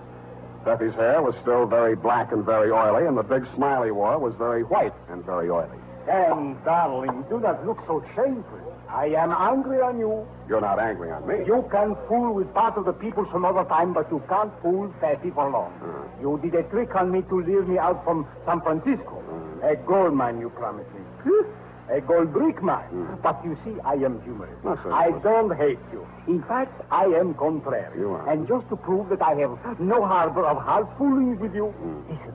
Peppy's 0.65 0.93
hair 0.95 1.21
was 1.21 1.33
still 1.41 1.65
very 1.65 1.95
black 1.95 2.33
and 2.33 2.43
very 2.43 2.69
oily, 2.69 3.07
and 3.07 3.17
the 3.17 3.23
big 3.23 3.47
smile 3.55 3.83
he 3.83 3.91
wore 3.91 4.19
was 4.19 4.35
very 4.35 4.63
white 4.63 4.91
and 5.07 5.23
very 5.23 5.49
oily. 5.49 5.79
Sam, 6.05 6.59
darling, 6.65 7.23
do 7.29 7.39
not 7.39 7.65
look 7.65 7.79
so 7.87 8.03
shameful. 8.13 8.59
I 8.89 9.15
am 9.15 9.31
angry 9.31 9.79
on 9.79 9.99
you. 9.99 10.27
You're 10.49 10.59
not 10.59 10.77
angry 10.77 11.09
on 11.11 11.25
me. 11.25 11.45
You 11.47 11.63
can 11.71 11.95
fool 12.09 12.33
with 12.35 12.53
part 12.53 12.77
of 12.77 12.83
the 12.83 12.91
people 12.91 13.25
some 13.31 13.45
other 13.45 13.63
time, 13.69 13.93
but 13.93 14.11
you 14.11 14.21
can't 14.27 14.51
fool 14.61 14.93
Fatty 14.99 15.31
for 15.31 15.49
long. 15.49 15.71
Hmm. 15.79 16.19
You 16.19 16.37
did 16.43 16.55
a 16.55 16.63
trick 16.63 16.93
on 16.93 17.09
me 17.09 17.21
to 17.29 17.39
lure 17.39 17.63
me 17.63 17.77
out 17.77 18.03
from 18.03 18.27
San 18.45 18.59
Francisco. 18.59 19.23
Hmm. 19.23 19.63
A 19.63 19.77
gold 19.77 20.13
mine, 20.13 20.41
you 20.41 20.49
promised 20.49 20.91
me. 20.91 20.99
A 21.91 22.01
gold 22.01 22.33
brick 22.33 22.61
mine. 22.63 23.17
But 23.21 23.39
you 23.45 23.55
see, 23.63 23.79
I 23.85 23.93
am 23.93 24.21
humorous. 24.23 24.57
Not 24.63 24.79
so 24.83 24.91
I 24.91 25.11
don't 25.21 25.55
hate 25.55 25.77
you. 25.93 26.05
In 26.27 26.41
fact, 26.43 26.81
I 26.91 27.05
am 27.05 27.35
contrary. 27.35 27.99
You 27.99 28.11
are. 28.11 28.27
And 28.29 28.47
just 28.47 28.67
to 28.69 28.75
prove 28.75 29.09
that 29.09 29.21
I 29.21 29.35
have 29.35 29.79
no 29.79 30.03
harbor 30.05 30.45
of 30.45 30.57
hard 30.57 30.87
fooling 30.97 31.39
with 31.39 31.53
you, 31.53 31.67
Hmm. 31.67 32.11
listen. 32.11 32.33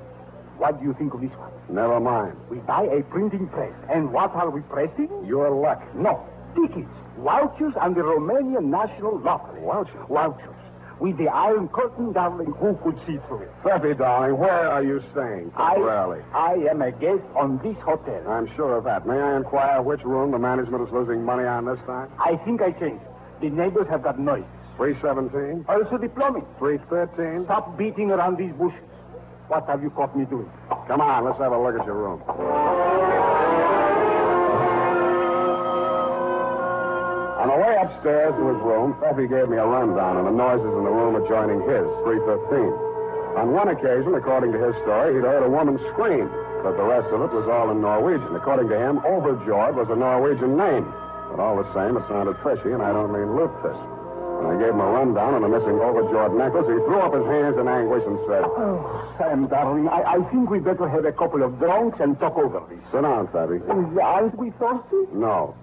What 0.59 0.79
do 0.79 0.85
you 0.87 0.93
think 0.95 1.15
of 1.15 1.21
this 1.23 1.33
one? 1.33 1.51
Never 1.69 1.99
mind. 1.99 2.37
We 2.51 2.59
buy 2.59 2.83
a 2.85 3.03
printing 3.05 3.49
press. 3.49 3.73
And 3.89 4.13
what 4.13 4.35
are 4.35 4.51
we 4.51 4.61
pressing? 4.61 5.09
Your 5.25 5.51
luck. 5.51 5.83
No, 5.95 6.21
tickets, 6.55 6.93
vouchers, 7.19 7.73
and 7.81 7.95
the 7.97 8.03
Romanian 8.03 8.65
National 8.67 9.19
Lottery. 9.19 9.63
Vouchers? 9.65 10.07
Vouchers. 10.09 10.55
With 11.01 11.17
the 11.17 11.29
Iron 11.29 11.69
Curtain, 11.69 12.13
darling, 12.13 12.53
who 12.61 12.77
could 12.85 12.95
see 13.07 13.17
through 13.27 13.49
it? 13.49 13.51
Peppy, 13.63 13.95
darling, 13.95 14.37
where 14.37 14.69
are 14.71 14.83
you 14.85 15.03
staying 15.13 15.51
temporarily? 15.57 16.21
I, 16.35 16.53
I 16.53 16.71
am 16.71 16.83
a 16.83 16.93
guest 16.93 17.25
on 17.35 17.59
this 17.65 17.77
hotel. 17.83 18.23
I'm 18.29 18.55
sure 18.55 18.77
of 18.77 18.85
that. 18.85 19.07
May 19.07 19.19
I 19.19 19.39
inquire 19.39 19.81
which 19.81 20.05
room 20.05 20.31
the 20.31 20.39
management 20.39 20.87
is 20.87 20.93
losing 20.93 21.25
money 21.25 21.45
on 21.45 21.65
this 21.65 21.79
time? 21.87 22.13
I 22.19 22.37
think 22.45 22.61
I 22.61 22.73
changed. 22.73 23.03
The 23.41 23.49
neighbors 23.49 23.89
have 23.89 24.03
got 24.03 24.19
noise. 24.21 24.45
317? 24.77 25.65
Also 25.69 25.97
the 25.97 26.09
plumbing. 26.11 26.45
313? 26.59 27.47
Stop 27.47 27.79
beating 27.79 28.11
around 28.11 28.37
these 28.37 28.53
bushes. 28.53 28.85
What 29.49 29.67
have 29.69 29.83
you 29.83 29.89
caught 29.91 30.15
me 30.17 30.27
doing? 30.27 30.51
Come 30.87 31.01
on, 31.01 31.25
let's 31.25 31.39
have 31.39 31.53
a 31.53 31.59
look 31.59 31.81
at 31.81 31.87
your 31.87 31.97
room. 31.97 32.21
On 37.41 37.49
the 37.49 37.57
way 37.57 37.73
upstairs 37.81 38.37
to 38.37 38.45
his 38.53 38.61
room, 38.61 38.93
Peppy 39.01 39.25
gave 39.27 39.49
me 39.49 39.57
a 39.57 39.65
rundown 39.65 40.21
on 40.21 40.25
the 40.29 40.37
noises 40.37 40.69
in 40.69 40.85
the 40.85 40.93
room 40.93 41.17
adjoining 41.17 41.65
his, 41.65 41.89
315. 42.05 42.69
On 43.41 43.57
one 43.57 43.69
occasion, 43.73 44.13
according 44.15 44.53
to 44.53 44.61
his 44.61 44.77
story, 44.85 45.15
he'd 45.17 45.25
heard 45.25 45.41
a 45.41 45.49
woman 45.49 45.81
scream, 45.97 46.29
but 46.61 46.77
the 46.77 46.85
rest 46.85 47.09
of 47.09 47.25
it 47.25 47.33
was 47.33 47.49
all 47.49 47.71
in 47.73 47.81
Norwegian. 47.81 48.37
According 48.37 48.69
to 48.69 48.77
him, 48.77 49.01
Overjoyed 49.09 49.73
was 49.75 49.89
a 49.89 49.97
Norwegian 49.97 50.53
name. 50.59 50.85
But 51.33 51.41
all 51.41 51.57
the 51.57 51.69
same, 51.73 51.97
it 51.97 52.05
sounded 52.13 52.37
fishy, 52.45 52.77
and 52.77 52.83
I 52.83 52.93
don't 52.93 53.09
mean 53.09 53.33
lutefisk. 53.33 53.81
When 54.43 54.57
I 54.57 54.61
gave 54.61 54.77
him 54.77 54.81
a 54.81 54.91
rundown 54.93 55.33
on 55.33 55.43
the 55.43 55.49
missing 55.49 55.81
Overjoyed 55.81 56.37
necklace, 56.37 56.69
he 56.69 56.77
threw 56.85 57.01
up 57.01 57.15
his 57.17 57.25
hands 57.25 57.57
in 57.57 57.69
anguish 57.69 58.05
and 58.05 58.19
said, 58.29 58.45
Oh, 58.45 58.85
Sam, 59.17 59.49
darling, 59.49 59.89
I, 59.89 60.21
I 60.21 60.31
think 60.33 60.51
we'd 60.51 60.65
better 60.65 60.89
have 60.89 61.05
a 61.05 61.13
couple 61.13 61.41
of 61.43 61.57
drinks 61.59 62.01
and 62.01 62.19
talk 62.21 62.37
over 62.37 62.61
this. 62.69 62.81
Sit 62.93 63.01
down, 63.01 63.29
Peppy. 63.33 63.65
Oh, 63.69 63.97
Aren't 64.03 64.37
we 64.37 64.51
thirsty? 64.61 65.09
No. 65.13 65.55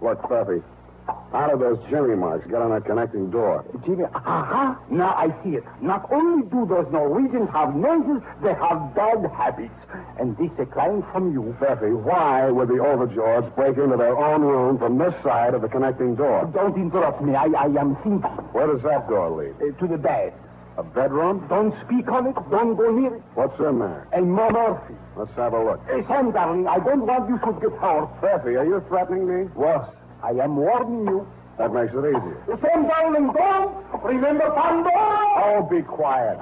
Look, 0.00 0.22
Peppy, 0.28 0.62
how 1.06 1.50
of 1.52 1.60
those 1.60 1.78
Jimmy 1.90 2.14
marks 2.14 2.46
get 2.46 2.62
on 2.62 2.70
that 2.70 2.84
connecting 2.84 3.30
door? 3.30 3.64
Jimmy, 3.84 4.04
aha, 4.14 4.78
now 4.90 5.14
I 5.14 5.28
see 5.42 5.56
it. 5.56 5.64
Not 5.82 6.10
only 6.12 6.48
do 6.48 6.64
those 6.66 6.86
Norwegians 6.92 7.50
have 7.50 7.74
noses, 7.74 8.22
they 8.42 8.54
have 8.54 8.94
bad 8.94 9.24
habits. 9.36 9.74
And 10.18 10.36
this 10.38 10.50
a 10.58 10.66
client 10.66 11.04
from 11.12 11.32
you. 11.32 11.54
Peppy, 11.58 11.92
why 11.92 12.50
would 12.50 12.68
the 12.68 12.74
Overjoyeds 12.74 13.54
break 13.54 13.76
into 13.76 13.96
their 13.96 14.16
own 14.16 14.42
room 14.42 14.78
from 14.78 14.96
this 14.96 15.14
side 15.22 15.54
of 15.54 15.62
the 15.62 15.68
connecting 15.68 16.14
door? 16.14 16.48
Don't 16.54 16.76
interrupt 16.76 17.20
me. 17.22 17.34
I, 17.34 17.46
I 17.46 17.66
am 17.66 17.96
thinking. 17.96 18.22
Where 18.52 18.66
does 18.68 18.82
that 18.82 19.08
door 19.08 19.30
lead? 19.30 19.54
Uh, 19.60 19.76
to 19.80 19.86
the 19.88 19.98
bed. 19.98 20.32
A 20.76 20.82
bedroom? 20.82 21.46
Don't 21.48 21.74
speak 21.84 22.08
on 22.10 22.26
it. 22.26 22.34
Don't 22.50 22.74
go 22.74 22.90
near 22.90 23.14
it. 23.16 23.22
What's 23.34 23.58
in 23.60 23.78
there? 23.78 24.08
And 24.12 24.32
more 24.32 24.50
Murphy. 24.50 24.94
Let's 25.16 25.30
have 25.36 25.52
a 25.52 25.62
look. 25.64 25.80
Uh, 25.88 26.02
Sam, 26.08 26.32
darling, 26.32 26.66
I 26.66 26.78
don't 26.78 27.06
want 27.06 27.28
you 27.28 27.38
to 27.38 27.60
get 27.60 27.78
hurt. 27.78 28.08
Peppy, 28.20 28.56
are 28.56 28.64
you 28.64 28.82
threatening 28.88 29.26
me? 29.28 29.44
Worse, 29.54 29.86
I 30.24 30.30
am 30.42 30.56
warning 30.56 31.06
you. 31.06 31.28
That 31.58 31.74
makes 31.74 31.92
it 31.92 31.98
easier. 31.98 32.42
Uh, 32.50 32.56
Sam, 32.62 32.88
darling, 32.88 33.30
don't. 33.36 34.02
Remember 34.02 34.50
Pandora? 34.56 35.20
Oh, 35.36 35.68
be 35.70 35.82
quiet. 35.82 36.40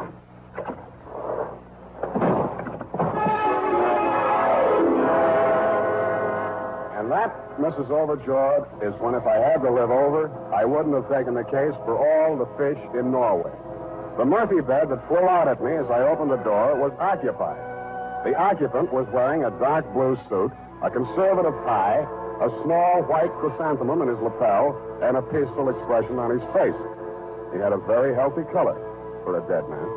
And 6.94 7.10
that, 7.10 7.34
Mrs. 7.58 7.90
Overjoyed, 7.90 8.70
is 8.86 8.94
when 9.02 9.16
if 9.16 9.26
I 9.26 9.36
had 9.36 9.60
to 9.62 9.70
live 9.72 9.90
over, 9.90 10.30
I 10.54 10.64
wouldn't 10.64 10.94
have 10.94 11.10
taken 11.10 11.34
the 11.34 11.42
case 11.42 11.74
for 11.84 11.98
all 11.98 12.38
the 12.38 12.46
fish 12.54 12.78
in 12.94 13.10
Norway. 13.10 13.50
The 14.16 14.24
Murphy 14.24 14.60
bed 14.60 14.90
that 14.90 15.08
flew 15.08 15.26
out 15.26 15.48
at 15.48 15.60
me 15.60 15.74
as 15.74 15.90
I 15.90 16.06
opened 16.06 16.30
the 16.30 16.42
door 16.46 16.76
was 16.78 16.92
occupied. 17.00 17.58
The 18.24 18.38
occupant 18.38 18.92
was 18.92 19.08
wearing 19.12 19.42
a 19.42 19.50
dark 19.58 19.92
blue 19.92 20.16
suit, 20.28 20.52
a 20.84 20.90
conservative 20.90 21.54
tie, 21.66 22.06
a 22.40 22.48
small 22.64 23.02
white 23.04 23.32
chrysanthemum 23.38 24.02
in 24.02 24.08
his 24.08 24.18
lapel, 24.22 24.76
and 25.02 25.16
a 25.16 25.22
peaceful 25.22 25.68
expression 25.68 26.18
on 26.18 26.30
his 26.30 26.42
face. 26.54 26.78
He 27.52 27.58
had 27.58 27.72
a 27.72 27.78
very 27.78 28.14
healthy 28.14 28.44
color 28.52 28.74
for 29.24 29.36
a 29.36 29.42
dead 29.44 29.68
man. 29.68 29.88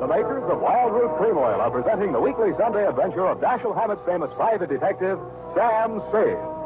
The 0.00 0.06
makers 0.06 0.44
of 0.50 0.58
Wildroot 0.60 1.16
Cream 1.18 1.38
Oil 1.38 1.60
are 1.60 1.70
presenting 1.70 2.12
the 2.12 2.20
weekly 2.20 2.52
Sunday 2.58 2.86
adventure 2.86 3.26
of 3.26 3.38
Dashiell 3.38 3.74
Hammett's 3.74 4.02
famous 4.04 4.30
private 4.36 4.68
detective, 4.68 5.18
Sam 5.54 6.02
Spade. 6.10 6.59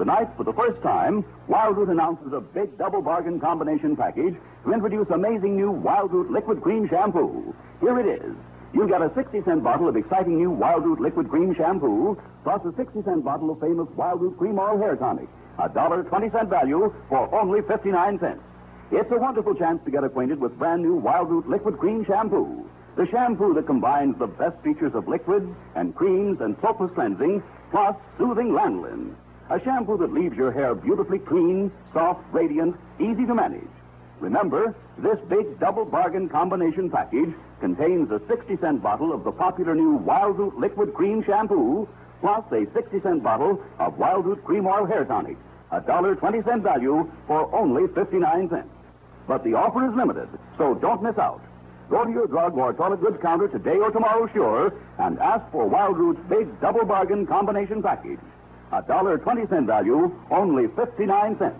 Tonight, 0.00 0.30
for 0.34 0.44
the 0.44 0.54
first 0.54 0.80
time, 0.80 1.22
Wildroot 1.46 1.90
announces 1.90 2.32
a 2.32 2.40
big 2.40 2.78
double 2.78 3.02
bargain 3.02 3.38
combination 3.38 3.94
package 3.94 4.34
to 4.64 4.72
introduce 4.72 5.06
amazing 5.10 5.56
new 5.56 5.72
Wildroot 5.72 6.30
liquid 6.30 6.62
cream 6.62 6.88
shampoo. 6.88 7.54
Here 7.80 8.00
it 8.00 8.06
is. 8.06 8.34
You'll 8.72 8.88
get 8.88 9.02
a 9.02 9.12
60 9.14 9.42
cent 9.44 9.62
bottle 9.62 9.90
of 9.90 9.96
exciting 9.96 10.38
new 10.38 10.52
Wildroot 10.56 11.00
liquid 11.00 11.28
cream 11.28 11.54
shampoo, 11.54 12.16
plus 12.44 12.64
a 12.64 12.74
60 12.76 13.02
cent 13.02 13.26
bottle 13.26 13.50
of 13.50 13.60
famous 13.60 13.88
Wildroot 13.88 14.38
cream 14.38 14.58
oil 14.58 14.78
hair 14.78 14.96
tonic. 14.96 15.28
A 15.62 15.68
dollar 15.68 16.02
20 16.02 16.30
cent 16.30 16.48
value 16.48 16.90
for 17.10 17.28
only 17.38 17.60
59 17.60 18.20
cents. 18.20 18.40
It's 18.90 19.12
a 19.12 19.18
wonderful 19.18 19.54
chance 19.54 19.84
to 19.84 19.90
get 19.90 20.02
acquainted 20.02 20.40
with 20.40 20.58
brand 20.58 20.80
new 20.80 20.98
Wildroot 20.98 21.46
liquid 21.46 21.76
cream 21.76 22.06
shampoo. 22.06 22.64
The 22.96 23.06
shampoo 23.08 23.52
that 23.52 23.66
combines 23.66 24.18
the 24.18 24.28
best 24.28 24.56
features 24.64 24.94
of 24.94 25.08
liquids 25.08 25.54
and 25.74 25.94
creams 25.94 26.40
and 26.40 26.56
soapless 26.62 26.90
cleansing, 26.94 27.42
plus 27.70 27.94
soothing 28.16 28.52
lanolin. 28.52 29.14
A 29.50 29.58
shampoo 29.64 29.98
that 29.98 30.12
leaves 30.12 30.36
your 30.36 30.52
hair 30.52 30.76
beautifully 30.76 31.18
clean, 31.18 31.72
soft, 31.92 32.20
radiant, 32.30 32.76
easy 33.00 33.26
to 33.26 33.34
manage. 33.34 33.66
Remember, 34.20 34.76
this 34.98 35.18
big 35.28 35.58
double 35.58 35.84
bargain 35.84 36.28
combination 36.28 36.88
package 36.88 37.34
contains 37.58 38.12
a 38.12 38.20
60 38.28 38.58
cent 38.58 38.80
bottle 38.80 39.12
of 39.12 39.24
the 39.24 39.32
popular 39.32 39.74
new 39.74 39.98
Wildroot 39.98 40.56
liquid 40.56 40.94
cream 40.94 41.24
shampoo, 41.24 41.88
plus 42.20 42.44
a 42.52 42.64
60 42.72 43.00
cent 43.00 43.24
bottle 43.24 43.60
of 43.80 43.94
Wildroot 43.94 44.44
cream 44.44 44.66
oil 44.68 44.86
hair 44.86 45.04
tonic. 45.04 45.36
A 45.72 45.80
dollar 45.80 46.14
20 46.14 46.42
cent 46.42 46.62
value 46.62 47.10
for 47.26 47.52
only 47.52 47.88
59 47.92 48.50
cents. 48.50 48.68
But 49.26 49.42
the 49.42 49.54
offer 49.54 49.88
is 49.90 49.96
limited, 49.96 50.28
so 50.58 50.74
don't 50.74 51.02
miss 51.02 51.18
out. 51.18 51.42
Go 51.88 52.04
to 52.04 52.10
your 52.10 52.28
drug 52.28 52.56
or 52.56 52.72
toilet 52.72 53.00
goods 53.00 53.18
counter 53.20 53.48
today 53.48 53.78
or 53.78 53.90
tomorrow, 53.90 54.28
sure, 54.32 54.72
and 54.98 55.18
ask 55.18 55.50
for 55.50 55.68
Wildroot's 55.68 56.20
big 56.28 56.60
double 56.60 56.84
bargain 56.84 57.26
combination 57.26 57.82
package. 57.82 58.20
A 58.72 58.82
dollar 58.82 59.18
20 59.18 59.46
cent 59.48 59.66
value, 59.66 60.14
only 60.30 60.68
59 60.68 61.38
cents. 61.38 61.56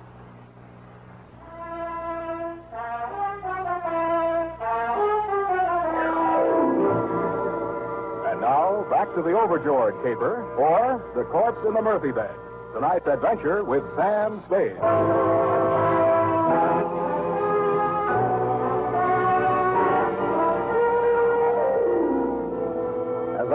And 8.28 8.40
now, 8.40 8.86
back 8.90 9.12
to 9.16 9.22
the 9.22 9.36
Overjoyed 9.36 9.94
caper, 10.04 10.44
or 10.56 11.02
The 11.16 11.24
Corpse 11.24 11.66
in 11.66 11.74
the 11.74 11.82
Murphy 11.82 12.12
Bed. 12.12 12.30
Tonight's 12.74 13.06
adventure 13.08 13.64
with 13.64 13.82
Sam 13.96 14.40
Spade. 14.46 14.76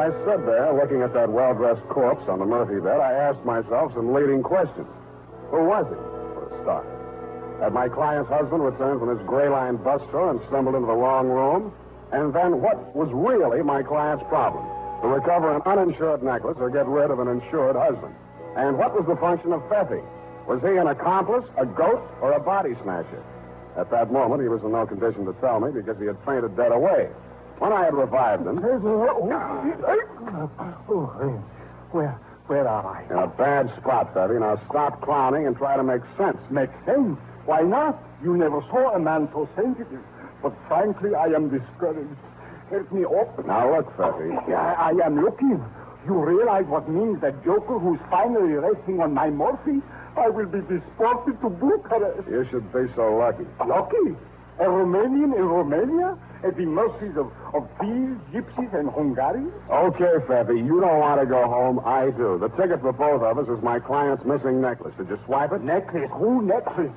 I 0.05 0.13
stood 0.21 0.45
there 0.45 0.69
looking 0.69 1.01
at 1.01 1.17
that 1.17 1.31
well 1.33 1.55
dressed 1.55 1.81
corpse 1.89 2.29
on 2.29 2.37
the 2.37 2.45
Murphy 2.45 2.77
bed, 2.77 3.01
I 3.01 3.11
asked 3.25 3.41
myself 3.41 3.89
some 3.97 4.13
leading 4.13 4.43
questions. 4.43 4.85
Who 5.49 5.65
was 5.65 5.81
he, 5.89 5.97
for 5.97 6.45
a 6.45 6.61
start? 6.61 6.85
Had 7.57 7.73
my 7.73 7.89
client's 7.89 8.29
husband 8.29 8.61
returned 8.61 9.01
from 9.01 9.17
his 9.17 9.25
gray 9.25 9.49
line 9.49 9.77
bus 9.81 9.97
store 10.13 10.29
and 10.29 10.39
stumbled 10.45 10.75
into 10.75 10.85
the 10.85 10.93
wrong 10.93 11.25
room? 11.25 11.73
And 12.13 12.29
then 12.35 12.61
what 12.61 12.77
was 12.95 13.09
really 13.17 13.63
my 13.63 13.81
client's 13.81 14.21
problem? 14.29 14.61
To 15.01 15.07
recover 15.09 15.49
an 15.49 15.65
uninsured 15.65 16.21
necklace 16.21 16.57
or 16.61 16.69
get 16.69 16.85
rid 16.85 17.09
of 17.09 17.17
an 17.17 17.27
insured 17.27 17.75
husband? 17.75 18.13
And 18.61 18.77
what 18.77 18.93
was 18.93 19.09
the 19.09 19.17
function 19.17 19.57
of 19.57 19.65
Feffy? 19.73 20.05
Was 20.45 20.61
he 20.61 20.77
an 20.77 20.85
accomplice, 20.85 21.49
a 21.57 21.65
ghost, 21.65 22.05
or 22.21 22.37
a 22.37 22.39
body 22.39 22.77
snatcher? 22.85 23.25
At 23.73 23.89
that 23.89 24.13
moment, 24.13 24.43
he 24.43 24.49
was 24.53 24.61
in 24.61 24.71
no 24.71 24.85
condition 24.85 25.25
to 25.25 25.33
tell 25.41 25.59
me 25.59 25.73
because 25.73 25.97
he 25.97 26.05
had 26.05 26.21
fainted 26.29 26.55
dead 26.55 26.71
away. 26.71 27.09
When 27.59 27.71
I 27.71 27.85
had 27.85 27.93
revived 27.93 28.45
him, 28.45 28.59
oh, 28.63 28.81
oh, 28.83 30.49
oh, 30.59 31.15
oh, 31.21 31.43
where, 31.91 32.19
where 32.47 32.67
are 32.67 32.85
I? 32.85 33.03
in 33.11 33.17
a 33.17 33.27
bad 33.27 33.71
spot, 33.77 34.13
Feffy. 34.13 34.39
Now 34.39 34.61
stop 34.69 35.01
clowning 35.01 35.47
and 35.47 35.55
try 35.55 35.77
to 35.77 35.83
make 35.83 36.01
sense. 36.17 36.37
Make 36.49 36.69
sense. 36.85 37.17
Why 37.45 37.61
not? 37.61 38.01
You 38.23 38.35
never 38.35 38.61
saw 38.69 38.93
a 38.95 38.99
man 38.99 39.29
so 39.31 39.47
sensitive. 39.55 40.03
But 40.43 40.53
frankly, 40.67 41.15
I 41.15 41.27
am 41.27 41.49
discouraged. 41.49 42.19
Help 42.69 42.91
me 42.91 43.05
up. 43.05 43.45
Now 43.45 43.75
look, 43.75 43.95
Feffy. 43.95 44.35
I, 44.53 44.91
I 44.91 45.05
am 45.05 45.23
looking. 45.23 45.63
You 46.05 46.13
realize 46.13 46.65
what 46.65 46.89
means 46.89 47.21
that 47.21 47.43
joker 47.43 47.79
who's 47.79 47.99
finally 48.11 48.53
resting 48.53 48.99
on 49.01 49.13
my 49.13 49.29
morphine? 49.29 49.81
I 50.17 50.29
will 50.29 50.45
be 50.45 50.59
deported 50.61 51.41
to 51.41 51.49
Bucharest. 51.49 52.27
You 52.29 52.45
should 52.49 52.71
be 52.71 52.91
so 52.95 53.15
lucky. 53.15 53.45
Lucky? 53.65 54.15
A 54.59 54.63
Romanian 54.63 55.35
in 55.35 55.45
Romania? 55.45 56.17
At 56.43 56.55
the 56.57 56.65
mercies 56.65 57.17
of, 57.17 57.31
of 57.55 57.67
thieves, 57.79 58.21
gypsies, 58.31 58.71
and 58.77 58.89
Hungarians? 58.91 59.51
Okay, 59.69 60.13
Fabi, 60.27 60.57
you 60.63 60.79
don't 60.79 60.99
want 60.99 61.19
to 61.19 61.25
go 61.25 61.47
home. 61.47 61.79
I 61.83 62.11
do. 62.11 62.37
The 62.37 62.49
ticket 62.49 62.81
for 62.81 62.93
both 62.93 63.23
of 63.23 63.37
us 63.39 63.47
is 63.49 63.63
my 63.63 63.79
client's 63.79 64.23
missing 64.23 64.61
necklace. 64.61 64.93
Did 64.97 65.09
you 65.09 65.19
swipe 65.25 65.51
it? 65.53 65.61
Necklace? 65.63 66.09
Who 66.13 66.43
necklace? 66.43 66.91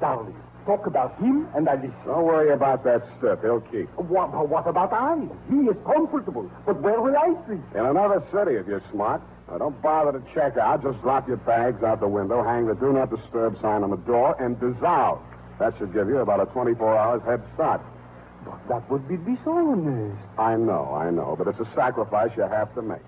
Darling, 0.00 0.34
talk 0.66 0.86
about 0.86 1.16
him 1.18 1.46
and 1.54 1.68
I 1.68 1.76
listen. 1.76 1.94
Don't 2.06 2.24
worry 2.24 2.52
about 2.52 2.82
that 2.84 3.02
stiff. 3.18 3.38
He'll 3.40 3.60
keep. 3.60 3.88
What, 3.96 4.34
what 4.48 4.66
about 4.66 4.92
I? 4.92 5.16
He 5.48 5.70
is 5.70 5.76
comfortable, 5.86 6.50
but 6.66 6.80
where 6.82 7.00
will 7.00 7.16
I 7.16 7.34
sleep? 7.46 7.62
In 7.74 7.86
another 7.86 8.22
city, 8.32 8.56
if 8.56 8.66
you're 8.66 8.82
smart. 8.90 9.22
Now, 9.48 9.58
don't 9.58 9.80
bother 9.80 10.18
to 10.18 10.34
check 10.34 10.58
out. 10.58 10.82
Just 10.82 11.00
drop 11.02 11.26
your 11.28 11.38
bags 11.38 11.82
out 11.82 12.00
the 12.00 12.08
window, 12.08 12.42
hang 12.42 12.66
the 12.66 12.74
do 12.74 12.92
not 12.92 13.08
disturb 13.14 13.54
sign 13.62 13.82
on 13.82 13.90
the 13.90 13.96
door, 13.96 14.36
and 14.42 14.58
dissolve. 14.60 15.22
That 15.58 15.76
should 15.78 15.92
give 15.92 16.08
you 16.08 16.18
about 16.18 16.40
a 16.40 16.46
24 16.52 16.96
hours 16.96 17.22
head 17.24 17.42
start. 17.54 17.80
But 18.44 18.68
that 18.68 18.90
would 18.90 19.08
be 19.08 19.16
dishonest. 19.16 20.16
I 20.38 20.56
know, 20.56 20.94
I 20.94 21.10
know, 21.10 21.34
but 21.36 21.48
it's 21.48 21.58
a 21.58 21.68
sacrifice 21.74 22.30
you 22.36 22.44
have 22.44 22.72
to 22.74 22.82
make. 22.82 23.02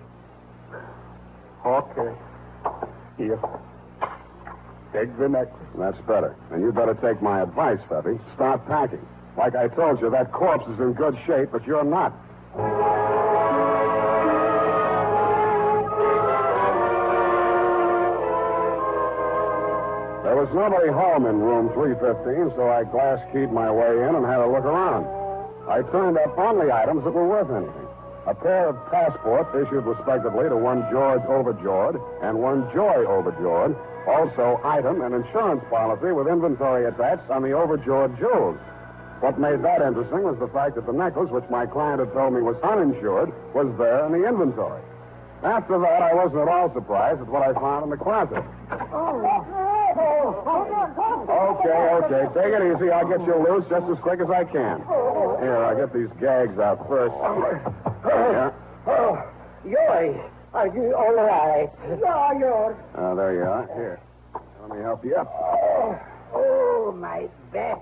Okay. 1.65 2.13
Here. 3.17 3.39
Take 4.93 5.17
the 5.17 5.29
necklace. 5.29 5.69
That's 5.77 5.97
better. 6.05 6.35
And 6.51 6.61
you 6.61 6.71
better 6.71 6.95
take 6.95 7.21
my 7.21 7.41
advice, 7.41 7.79
Feffy. 7.89 8.19
Start 8.35 8.67
packing. 8.67 9.05
Like 9.37 9.55
I 9.55 9.69
told 9.69 10.01
you, 10.01 10.09
that 10.09 10.33
corpse 10.33 10.67
is 10.67 10.79
in 10.79 10.93
good 10.93 11.17
shape, 11.25 11.49
but 11.51 11.65
you're 11.65 11.85
not. 11.85 12.13
Was 20.51 20.71
nobody 20.71 20.91
home 20.91 21.25
in 21.27 21.39
room 21.39 21.71
315, 21.71 22.55
so 22.59 22.67
I 22.67 22.83
glass 22.83 23.19
keyed 23.31 23.51
my 23.51 23.71
way 23.71 24.03
in 24.03 24.15
and 24.15 24.25
had 24.25 24.43
a 24.43 24.47
look 24.47 24.67
around. 24.67 25.07
I 25.69 25.79
turned 25.91 26.17
up 26.17 26.37
only 26.37 26.71
items 26.71 27.03
that 27.03 27.13
were 27.13 27.27
worth 27.27 27.49
anything. 27.51 27.87
A 28.27 28.35
pair 28.35 28.67
of 28.69 28.75
passports 28.91 29.49
issued 29.55 29.85
respectively 29.85 30.49
to 30.49 30.57
one 30.57 30.83
George 30.91 31.23
Overjoyed 31.23 31.95
and 32.21 32.37
one 32.37 32.69
Joy 32.73 33.07
Overjoyed. 33.07 33.75
Also, 34.07 34.59
item 34.63 35.01
and 35.01 35.15
insurance 35.15 35.63
policy 35.69 36.11
with 36.11 36.27
inventory 36.27 36.85
attached 36.85 37.29
on 37.29 37.43
the 37.43 37.53
Overjoyed 37.53 38.17
jewels. 38.17 38.59
What 39.21 39.39
made 39.39 39.63
that 39.63 39.81
interesting 39.81 40.23
was 40.23 40.37
the 40.39 40.49
fact 40.49 40.75
that 40.75 40.85
the 40.85 40.93
necklace, 40.93 41.29
which 41.31 41.47
my 41.49 41.65
client 41.65 41.99
had 41.99 42.11
told 42.13 42.33
me 42.33 42.41
was 42.41 42.57
uninsured, 42.63 43.31
was 43.53 43.71
there 43.77 44.05
in 44.05 44.11
the 44.11 44.27
inventory. 44.27 44.81
After 45.43 45.79
that, 45.79 46.01
I 46.01 46.13
wasn't 46.13 46.41
at 46.41 46.47
all 46.49 46.73
surprised 46.73 47.21
at 47.21 47.27
what 47.27 47.41
I 47.41 47.53
found 47.53 47.85
in 47.85 47.89
the 47.89 47.97
closet. 47.97 48.43
Oh, 48.93 49.70
Okay, 51.31 51.89
okay. 52.03 52.23
Take 52.33 52.53
it 52.53 52.63
easy. 52.75 52.91
I'll 52.91 53.07
get 53.07 53.21
you 53.25 53.35
loose 53.47 53.65
just 53.69 53.85
as 53.87 53.97
quick 53.99 54.19
as 54.21 54.29
I 54.29 54.43
can. 54.43 54.81
Here, 55.41 55.57
I'll 55.57 55.75
get 55.75 55.93
these 55.93 56.09
gags 56.19 56.57
out 56.59 56.87
first. 56.87 57.13
Yeah. 58.05 58.51
Oh, 58.87 59.21
Yoy, 59.65 60.19
are 60.53 60.67
you 60.67 60.95
all 60.95 61.13
right? 61.13 61.69
Yeah, 61.87 62.39
yours. 62.39 62.75
Uh, 62.95 63.15
there 63.15 63.33
you 63.35 63.43
are. 63.43 63.67
Here. 63.75 63.99
Let 64.61 64.77
me 64.77 64.83
help 64.83 65.05
you 65.05 65.15
up. 65.15 65.27
Oh, 65.33 65.99
oh, 66.33 66.91
my 66.97 67.27
back. 67.53 67.81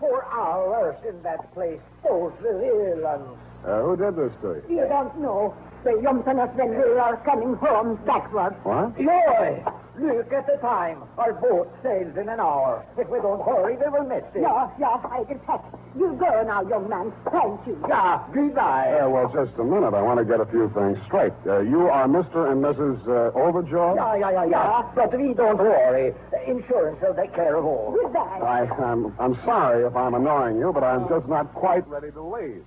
Four 0.00 0.24
hours 0.24 0.96
in 1.08 1.22
that 1.22 1.52
place. 1.54 1.80
Those 2.02 2.32
villains. 2.40 3.38
Uh, 3.64 3.82
who 3.82 3.96
did 3.96 4.16
this 4.16 4.32
to 4.42 4.62
you? 4.68 4.76
You 4.82 4.88
don't 4.88 5.20
know. 5.20 5.54
They 5.84 6.00
jumped 6.02 6.28
on 6.28 6.38
us 6.38 6.50
when 6.54 6.70
we 6.70 6.98
are 6.98 7.16
coming 7.24 7.54
home 7.56 7.98
backward. 8.06 8.54
What? 8.62 8.94
Yoy, 8.98 9.64
look 9.98 10.32
at 10.32 10.46
the 10.46 10.56
time. 10.62 11.02
Our 11.18 11.32
boat 11.34 11.74
sails 11.82 12.16
in 12.16 12.28
an 12.28 12.38
hour. 12.38 12.86
If 12.96 13.08
we 13.08 13.18
don't 13.18 13.42
hurry, 13.42 13.76
we 13.76 13.88
will 13.90 14.06
miss 14.06 14.22
it. 14.34 14.42
Yeah, 14.42 14.70
yeah, 14.78 15.02
I 15.10 15.24
can 15.26 15.40
catch. 15.40 15.64
You 15.98 16.14
go 16.18 16.42
now, 16.46 16.62
young 16.68 16.88
man. 16.88 17.12
Thank 17.30 17.66
you. 17.66 17.82
Yeah, 17.88 18.22
goodbye. 18.32 18.94
Yeah, 18.94 19.06
well, 19.06 19.26
just 19.34 19.58
a 19.58 19.64
minute. 19.64 19.92
I 19.92 20.02
want 20.02 20.18
to 20.20 20.24
get 20.24 20.38
a 20.40 20.46
few 20.46 20.70
things 20.70 20.98
straight. 21.06 21.34
Uh, 21.44 21.60
you 21.60 21.88
are 21.90 22.06
Mr. 22.06 22.50
and 22.50 22.62
Mrs. 22.62 23.02
Uh, 23.02 23.34
Overjoy? 23.36 23.96
Yeah, 23.96 24.14
yeah, 24.16 24.30
yeah, 24.30 24.50
yeah. 24.50 24.82
But 24.94 25.18
we 25.18 25.34
don't 25.34 25.58
worry. 25.58 26.14
Insurance 26.46 26.98
will 27.02 27.14
take 27.14 27.34
care 27.34 27.56
of 27.56 27.64
all. 27.64 27.90
Goodbye. 28.00 28.38
I, 28.38 28.64
I'm, 28.82 29.12
I'm 29.18 29.34
sorry 29.44 29.84
if 29.84 29.96
I'm 29.96 30.14
annoying 30.14 30.58
you, 30.58 30.70
but 30.72 30.84
I'm 30.84 31.08
just 31.08 31.26
not 31.26 31.52
quite 31.54 31.86
ready 31.88 32.12
to 32.12 32.22
leave. 32.22 32.64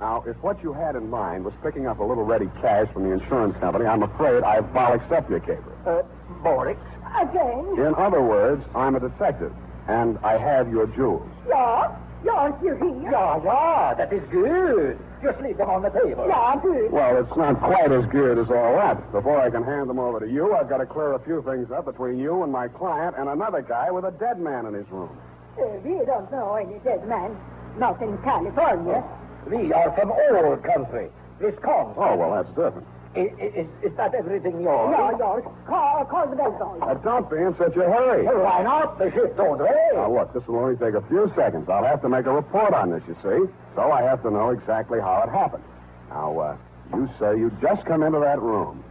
Now, 0.00 0.24
if 0.26 0.34
what 0.42 0.62
you 0.62 0.72
had 0.72 0.96
in 0.96 1.10
mind 1.10 1.44
was 1.44 1.52
picking 1.62 1.86
up 1.86 2.00
a 2.00 2.04
little 2.04 2.24
ready 2.24 2.48
cash 2.62 2.88
from 2.94 3.04
the 3.04 3.12
insurance 3.12 3.54
company, 3.60 3.84
I'm 3.84 4.02
afraid 4.02 4.42
I've, 4.42 4.74
I'll 4.74 4.94
accept 4.94 5.28
your 5.28 5.40
caper. 5.40 5.76
Uh, 5.86 6.02
Boris? 6.42 6.78
Again? 7.20 7.76
In 7.76 7.94
other 7.98 8.22
words, 8.22 8.64
I'm 8.74 8.96
a 8.96 9.00
detective, 9.00 9.52
and 9.88 10.16
I 10.24 10.38
have 10.38 10.70
your 10.70 10.86
jewels. 10.86 11.28
Yeah? 11.46 11.94
Yeah, 12.24 12.48
you 12.62 12.76
here? 12.76 13.10
Yeah, 13.12 13.40
yeah, 13.44 13.94
that 13.94 14.12
is 14.12 14.22
good. 14.30 14.98
Just 15.22 15.40
leave 15.40 15.58
them 15.58 15.68
on 15.68 15.82
the 15.82 15.90
table. 15.90 16.24
Yeah, 16.28 16.56
good. 16.62 16.90
Well, 16.90 17.16
it's 17.20 17.36
not 17.36 17.60
quite 17.60 17.92
as 17.92 18.04
good 18.06 18.38
as 18.38 18.48
all 18.48 18.76
that. 18.76 19.12
Before 19.12 19.38
I 19.40 19.50
can 19.50 19.62
hand 19.64 19.88
them 19.90 19.98
over 19.98 20.20
to 20.20 20.28
you, 20.30 20.54
I've 20.54 20.68
got 20.68 20.78
to 20.78 20.86
clear 20.86 21.12
a 21.12 21.18
few 21.24 21.42
things 21.42 21.70
up 21.70 21.84
between 21.84 22.18
you 22.18 22.42
and 22.42 22.50
my 22.52 22.68
client 22.68 23.16
and 23.18 23.28
another 23.28 23.60
guy 23.60 23.90
with 23.90 24.04
a 24.04 24.12
dead 24.12 24.40
man 24.40 24.64
in 24.64 24.72
his 24.74 24.88
room. 24.90 25.12
Uh, 25.60 25.64
we 25.84 26.04
don't 26.06 26.30
know 26.32 26.54
any 26.54 26.78
dead 26.80 27.06
man. 27.06 27.36
Not 27.76 28.00
in 28.02 28.16
California. 28.18 29.04
We 29.46 29.72
are 29.72 29.92
from 29.96 30.12
old 30.12 30.62
country. 30.64 31.08
Wisconsin. 31.40 31.94
Oh, 31.96 32.16
well, 32.16 32.34
that's 32.34 32.48
different. 32.50 32.86
Is, 33.16 33.32
is, 33.42 33.66
is 33.82 33.96
that 33.96 34.14
everything 34.14 34.60
yours? 34.60 34.94
Yeah, 34.96 35.18
yours. 35.18 35.42
Call, 35.66 36.04
call 36.04 36.28
the 36.28 36.36
bell 36.36 36.52
boy. 36.52 36.78
Uh, 36.84 36.94
don't 37.02 37.28
be 37.28 37.38
in 37.38 37.56
such 37.58 37.74
a 37.74 37.82
hurry. 37.82 38.24
Well, 38.24 38.44
why 38.44 38.62
not? 38.62 38.98
The 38.98 39.10
ship 39.10 39.36
don't 39.36 39.58
rain. 39.58 39.94
Now, 39.94 40.12
look, 40.12 40.32
this 40.32 40.46
will 40.46 40.60
only 40.60 40.76
take 40.76 40.94
a 40.94 41.02
few 41.08 41.32
seconds. 41.34 41.68
I'll 41.68 41.84
have 41.84 42.02
to 42.02 42.08
make 42.08 42.26
a 42.26 42.32
report 42.32 42.72
on 42.72 42.90
this, 42.90 43.02
you 43.08 43.16
see. 43.22 43.50
So 43.74 43.90
I 43.90 44.02
have 44.02 44.22
to 44.22 44.30
know 44.30 44.50
exactly 44.50 45.00
how 45.00 45.24
it 45.26 45.30
happened. 45.30 45.64
Now, 46.10 46.38
uh, 46.38 46.56
you 46.94 47.08
say 47.18 47.36
you 47.36 47.50
just 47.60 47.84
come 47.84 48.04
into 48.04 48.20
that 48.20 48.40
room. 48.40 48.84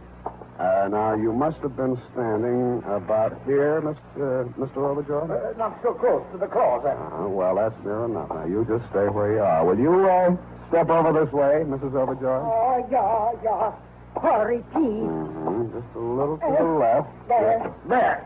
Uh, 0.60 0.88
now, 0.88 1.14
you 1.14 1.32
must 1.32 1.56
have 1.64 1.74
been 1.74 1.96
standing 2.12 2.82
about 2.84 3.32
here, 3.46 3.80
Mr. 3.80 3.96
Uh, 4.44 4.44
Mr. 4.60 4.76
Overjoy? 4.76 5.24
Uh, 5.24 5.56
not 5.56 5.80
so 5.82 5.94
close 5.94 6.22
to 6.32 6.38
the 6.38 6.46
closet. 6.46 6.92
Uh, 7.00 7.26
well, 7.28 7.54
that's 7.56 7.74
near 7.82 8.04
enough. 8.04 8.28
Now, 8.28 8.44
you 8.44 8.66
just 8.68 8.84
stay 8.90 9.08
where 9.08 9.32
you 9.32 9.40
are. 9.40 9.64
Will 9.64 9.78
you 9.78 10.04
uh, 10.04 10.36
step 10.68 10.90
over 10.90 11.16
this 11.16 11.32
way, 11.32 11.64
Mrs. 11.64 11.96
Overjoy? 11.96 12.44
Oh, 12.44 12.86
yeah, 12.92 13.32
yeah. 13.42 13.72
Hurry, 14.20 14.60
please. 14.76 15.08
Mm-hmm. 15.08 15.72
Just 15.72 15.96
a 15.96 15.98
little 15.98 16.36
to 16.36 16.44
the 16.44 16.64
left. 16.76 17.08
There. 17.28 17.72
There. 17.88 18.22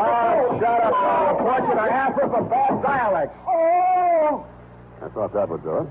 Oh, 0.00 0.58
shut 0.58 0.82
up. 0.82 0.92
I'll 0.94 1.34
report 1.36 1.62
you 1.62 1.74
to 1.74 1.80
Africa 1.80 2.26
for 2.28 2.42
bad 2.42 2.82
dialect. 2.82 3.36
Oh! 3.46 4.44
I 5.00 5.08
thought 5.14 5.32
that 5.34 5.48
would 5.48 5.62
do 5.62 5.76
it. 5.78 5.88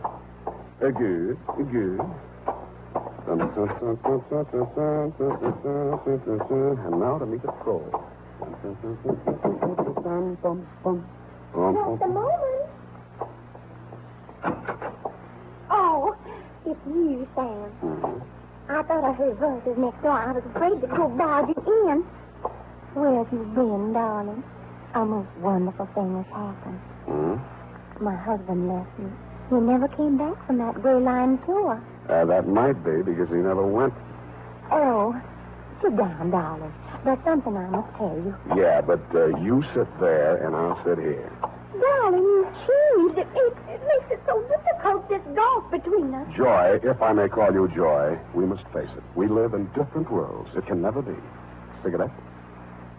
Good, 0.80 1.38
good. 1.72 2.00
And 3.28 3.40
now 7.00 7.18
to 7.20 7.26
meet 7.26 7.42
the 7.42 7.52
troll. 7.64 7.90
Just 10.78 12.02
a 12.04 12.08
moment. 12.08 12.64
Oh, 15.70 16.16
it's 16.66 16.80
you, 16.86 17.28
Sam. 17.36 17.72
Mhm. 17.82 18.22
I 18.70 18.84
thought 18.84 19.04
I 19.04 19.14
heard 19.14 19.38
voices 19.38 19.78
next 19.78 20.02
door. 20.02 20.12
I 20.12 20.32
was 20.32 20.44
afraid 20.46 20.82
to 20.82 20.88
go 20.88 21.08
barging 21.10 21.56
in. 21.66 22.04
Where 22.94 23.16
have 23.24 23.32
you 23.34 23.46
been, 23.56 23.94
darling? 23.94 24.44
A 24.96 25.06
most 25.06 25.30
wonderful 25.38 25.86
thing 25.96 26.16
has 26.16 26.26
happened. 26.34 26.80
Mhm. 27.08 27.40
My 28.00 28.16
husband 28.16 28.68
left 28.70 29.00
me. 29.00 29.10
He 29.50 29.56
never 29.56 29.88
came 29.88 30.18
back 30.18 30.46
from 30.46 30.58
that 30.60 30.82
gray 30.82 31.00
line 31.00 31.40
tour. 31.46 31.82
Uh, 32.10 32.26
that 32.26 32.48
might 32.48 32.84
be 32.84 33.02
because 33.02 33.28
he 33.30 33.36
never 33.36 33.66
went. 33.66 33.94
Oh, 34.72 35.20
sit 35.82 35.96
down, 35.98 36.30
darling. 36.30 36.74
There's 37.04 37.18
something 37.24 37.56
I 37.56 37.70
must 37.70 37.90
tell 37.98 38.16
you. 38.16 38.36
Yeah, 38.56 38.82
but 38.82 39.02
uh, 39.16 39.38
you 39.38 39.64
sit 39.74 39.88
there 40.00 40.46
and 40.46 40.56
I'll 40.56 40.78
sit 40.84 41.00
here. 41.00 41.32
Darling, 41.80 42.22
you 42.24 42.48
changed. 42.68 43.18
It, 43.20 43.28
it, 43.34 43.54
it 43.70 43.82
makes 43.88 44.12
it 44.12 44.22
so 44.26 44.42
difficult, 44.44 45.10
this 45.10 45.22
gulf 45.36 45.72
between 45.72 46.14
us. 46.14 46.28
Joy, 46.36 46.80
if 46.84 47.02
I 47.02 47.14
may 47.14 47.28
call 47.30 47.52
you 47.54 47.68
Joy, 47.74 48.18
we 48.36 48.46
must 48.46 48.64
face 48.74 48.90
it. 48.96 49.04
We 49.16 49.28
live 49.28 49.54
in 49.54 49.66
different 49.68 50.12
worlds. 50.12 50.50
It 50.56 50.66
can 50.68 50.82
never 50.82 51.02
be. 51.02 51.16
Cigarette? 51.84 52.12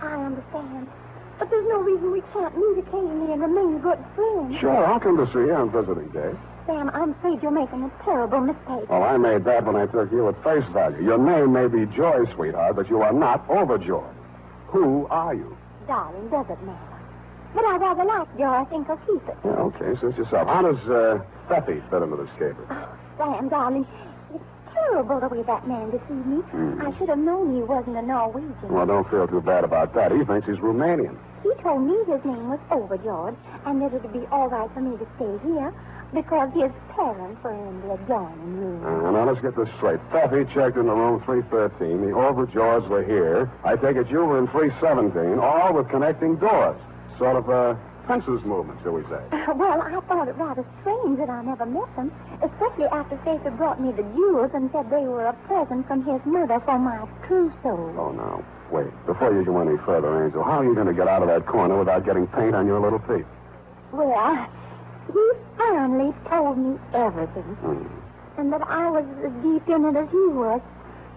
I 0.00 0.24
understand. 0.24 0.88
But 1.38 1.50
there's 1.50 1.68
no 1.68 1.80
reason 1.80 2.10
we 2.10 2.22
can't 2.32 2.56
meet 2.56 2.78
occasionally 2.82 3.32
and 3.32 3.40
remain 3.42 3.78
good 3.78 3.98
friends. 4.14 4.58
Sure, 4.60 4.84
I'll 4.86 4.98
come 5.00 5.16
to 5.18 5.26
see 5.32 5.38
you 5.46 5.54
on 5.54 5.70
visiting 5.70 6.08
day. 6.08 6.32
Sam, 6.66 6.90
I'm 6.92 7.12
afraid 7.12 7.42
you're 7.42 7.50
making 7.52 7.84
a 7.84 8.04
terrible 8.04 8.40
mistake. 8.40 8.90
Well, 8.90 9.02
I 9.04 9.16
made 9.16 9.44
that 9.44 9.64
when 9.64 9.76
I 9.76 9.86
took 9.86 10.10
you 10.12 10.28
at 10.28 10.42
face 10.44 10.64
value. 10.72 11.02
Your 11.02 11.16
name 11.18 11.52
may 11.52 11.66
be 11.68 11.86
Joy, 11.96 12.24
sweetheart, 12.34 12.76
but 12.76 12.90
you 12.90 13.00
are 13.00 13.12
not 13.12 13.48
overjoyed. 13.48 14.14
Who 14.68 15.06
are 15.06 15.34
you? 15.34 15.56
Darling, 15.86 16.28
doesn't 16.28 16.62
matter. 16.66 17.00
But 17.54 17.64
I 17.64 17.76
rather 17.78 18.04
like 18.04 18.36
Joy. 18.36 18.44
I 18.44 18.64
think 18.66 18.90
I'll 18.90 18.98
keep 18.98 19.26
it. 19.28 19.36
Yeah, 19.44 19.50
okay, 19.72 19.98
suit 20.00 20.16
yourself. 20.18 20.46
How 20.48 20.60
does 20.60 20.76
uh, 20.90 21.24
Feffy 21.48 21.80
fit 21.88 22.02
into 22.02 22.16
this 22.16 22.28
caper? 22.38 22.66
Oh, 22.68 22.98
Sam, 23.16 23.48
darling, 23.48 23.86
it's 24.34 24.44
terrible 24.74 25.20
the 25.20 25.28
way 25.28 25.42
that 25.44 25.66
man 25.66 25.90
deceived 25.90 26.26
me. 26.26 26.42
Hmm. 26.52 26.82
I 26.82 26.98
should 26.98 27.08
have 27.08 27.18
known 27.18 27.54
he 27.54 27.62
wasn't 27.62 27.96
a 27.96 28.02
Norwegian. 28.02 28.68
Well, 28.68 28.84
don't 28.84 29.08
feel 29.10 29.26
too 29.26 29.40
bad 29.40 29.64
about 29.64 29.94
that. 29.94 30.12
He 30.12 30.22
thinks 30.24 30.46
he's 30.46 30.58
Romanian. 30.58 31.16
He 31.42 31.50
told 31.62 31.82
me 31.82 31.96
his 32.06 32.24
name 32.24 32.50
was 32.50 32.60
Overjoyed 32.70 33.36
and 33.66 33.82
that 33.82 33.94
it 33.94 34.02
would 34.02 34.12
be 34.12 34.26
all 34.30 34.48
right 34.48 34.70
for 34.72 34.80
me 34.80 34.96
to 34.96 35.06
stay 35.16 35.48
here 35.48 35.72
because 36.12 36.48
his 36.54 36.72
parents 36.96 37.42
were 37.44 37.52
in 37.52 37.80
the 37.82 37.94
adjoining 37.94 38.56
room. 38.56 38.80
Uh, 38.84 39.10
now, 39.10 39.28
let's 39.28 39.40
get 39.40 39.54
this 39.56 39.68
straight. 39.76 40.00
Feffy 40.10 40.44
checked 40.54 40.76
into 40.76 40.92
room 40.92 41.22
313. 41.24 42.00
The 42.00 42.16
Overjoys 42.16 42.88
were 42.88 43.04
here. 43.04 43.50
I 43.64 43.76
take 43.76 43.96
it 43.96 44.08
you 44.08 44.24
were 44.24 44.38
in 44.38 44.48
317, 44.48 45.38
all 45.38 45.74
with 45.74 45.88
connecting 45.90 46.36
doors. 46.36 46.80
Sort 47.18 47.36
of 47.36 47.48
a 47.48 47.78
fences 48.06 48.42
movement, 48.44 48.80
shall 48.82 48.92
we 48.92 49.02
say. 49.04 49.20
Well, 49.54 49.82
I 49.82 50.00
thought 50.08 50.28
it 50.28 50.36
rather 50.36 50.64
strange 50.80 51.18
that 51.18 51.28
I 51.28 51.42
never 51.42 51.66
met 51.66 51.94
them, 51.96 52.12
especially 52.42 52.86
after 52.86 53.18
Faith 53.24 53.42
brought 53.56 53.80
me 53.80 53.92
the 53.92 54.02
jewels 54.14 54.50
and 54.54 54.70
said 54.72 54.88
they 54.90 55.04
were 55.04 55.26
a 55.26 55.32
present 55.46 55.86
from 55.86 56.04
his 56.04 56.20
mother 56.24 56.60
for 56.64 56.78
my 56.78 57.04
trousseau. 57.26 57.92
Oh, 57.98 58.12
now, 58.12 58.44
wait. 58.70 58.88
Before 59.06 59.32
you 59.32 59.44
go 59.44 59.58
any 59.60 59.76
further, 59.84 60.24
Angel, 60.24 60.42
how 60.42 60.60
are 60.60 60.64
you 60.64 60.74
going 60.74 60.86
to 60.86 60.94
get 60.94 61.08
out 61.08 61.22
of 61.22 61.28
that 61.28 61.46
corner 61.46 61.78
without 61.78 62.04
getting 62.04 62.26
paint 62.28 62.54
on 62.54 62.66
your 62.66 62.80
little 62.80 62.98
feet? 63.00 63.26
Well, 63.92 64.46
he 65.12 65.30
finally 65.56 66.12
told 66.28 66.58
me 66.58 66.78
everything, 66.94 67.42
Hmm. 67.62 67.86
and 68.40 68.52
that 68.52 68.62
I 68.62 68.90
was 68.90 69.04
as 69.24 69.32
deep 69.42 69.68
in 69.68 69.84
it 69.86 69.96
as 69.96 70.08
he 70.10 70.26
was. 70.28 70.60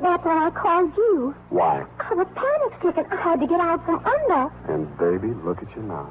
That's 0.01 0.23
why 0.25 0.47
I 0.47 0.49
called 0.49 0.91
you. 0.97 1.35
Why? 1.49 1.85
I 1.99 2.13
was 2.15 2.27
panic 2.33 2.73
stricken. 2.79 3.05
I 3.11 3.15
had 3.21 3.39
to 3.39 3.47
get 3.47 3.59
out 3.59 3.85
from 3.85 4.01
under. 4.03 4.51
And, 4.67 4.97
baby, 4.97 5.33
look 5.43 5.61
at 5.61 5.75
you 5.75 5.83
now. 5.83 6.09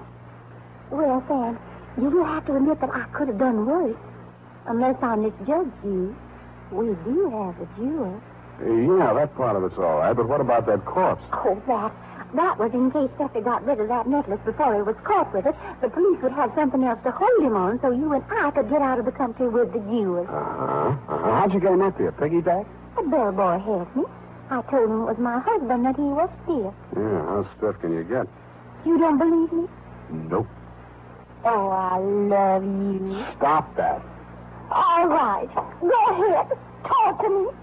Well, 0.90 1.24
Sam, 1.26 1.58
you 2.00 2.08
will 2.10 2.24
have 2.24 2.46
to 2.46 2.56
admit 2.56 2.80
that 2.80 2.90
I 2.94 3.04
could 3.12 3.28
have 3.28 3.38
done 3.38 3.66
worse. 3.66 3.96
Unless 4.66 5.02
I 5.02 5.16
misjudged 5.16 5.72
you. 5.82 6.14
We 6.70 6.94
do 7.04 7.30
have 7.30 7.60
a 7.60 7.66
jewel. 7.76 8.20
Yeah, 8.60 9.14
that 9.14 9.34
part 9.36 9.56
of 9.56 9.64
it's 9.64 9.78
all 9.78 9.98
right, 9.98 10.12
but 10.14 10.28
what 10.28 10.40
about 10.40 10.66
that 10.66 10.84
corpse? 10.84 11.22
Oh, 11.32 11.60
that. 11.66 11.92
That 12.34 12.58
was 12.58 12.70
in 12.72 12.92
case 12.92 13.10
Steffi 13.18 13.42
got 13.42 13.66
rid 13.66 13.80
of 13.80 13.88
that 13.88 14.06
necklace 14.06 14.38
before 14.44 14.74
he 14.76 14.82
was 14.82 14.94
caught 15.02 15.34
with 15.34 15.46
it. 15.46 15.54
The 15.82 15.88
police 15.88 16.22
would 16.22 16.32
have 16.32 16.52
something 16.54 16.84
else 16.84 17.00
to 17.02 17.10
hold 17.10 17.42
him 17.42 17.56
on 17.56 17.80
so 17.80 17.90
you 17.90 18.12
and 18.12 18.22
I 18.30 18.52
could 18.52 18.70
get 18.70 18.82
out 18.82 19.00
of 19.00 19.04
the 19.04 19.10
country 19.10 19.48
with 19.48 19.72
the 19.72 19.80
jewels. 19.80 20.28
Uh-huh. 20.28 20.94
uh-huh. 21.08 21.40
How'd 21.40 21.54
you 21.54 21.60
get 21.60 21.72
him 21.72 21.82
up 21.82 21.98
here? 21.98 22.12
Piggyback? 22.12 22.66
The 22.96 23.02
bellboy 23.02 23.58
helped 23.58 23.96
me. 23.96 24.04
I 24.50 24.62
told 24.62 24.90
him 24.90 25.02
it 25.02 25.10
was 25.10 25.18
my 25.18 25.40
husband 25.40 25.84
that 25.86 25.96
he 25.96 26.02
was 26.02 26.30
stiff. 26.44 26.74
Yeah, 26.94 27.22
how 27.26 27.48
stiff 27.56 27.80
can 27.80 27.92
you 27.94 28.04
get? 28.04 28.26
You 28.84 28.98
don't 28.98 29.18
believe 29.18 29.52
me? 29.52 29.66
Nope. 30.30 30.46
Oh, 31.44 31.68
I 31.68 31.98
love 31.98 32.62
you. 32.62 33.24
Stop 33.38 33.74
that. 33.76 34.02
All 34.70 35.08
right. 35.08 35.48
Go 35.80 35.90
ahead. 36.10 36.58
Talk 36.84 37.22
to 37.22 37.28
me. 37.28 37.59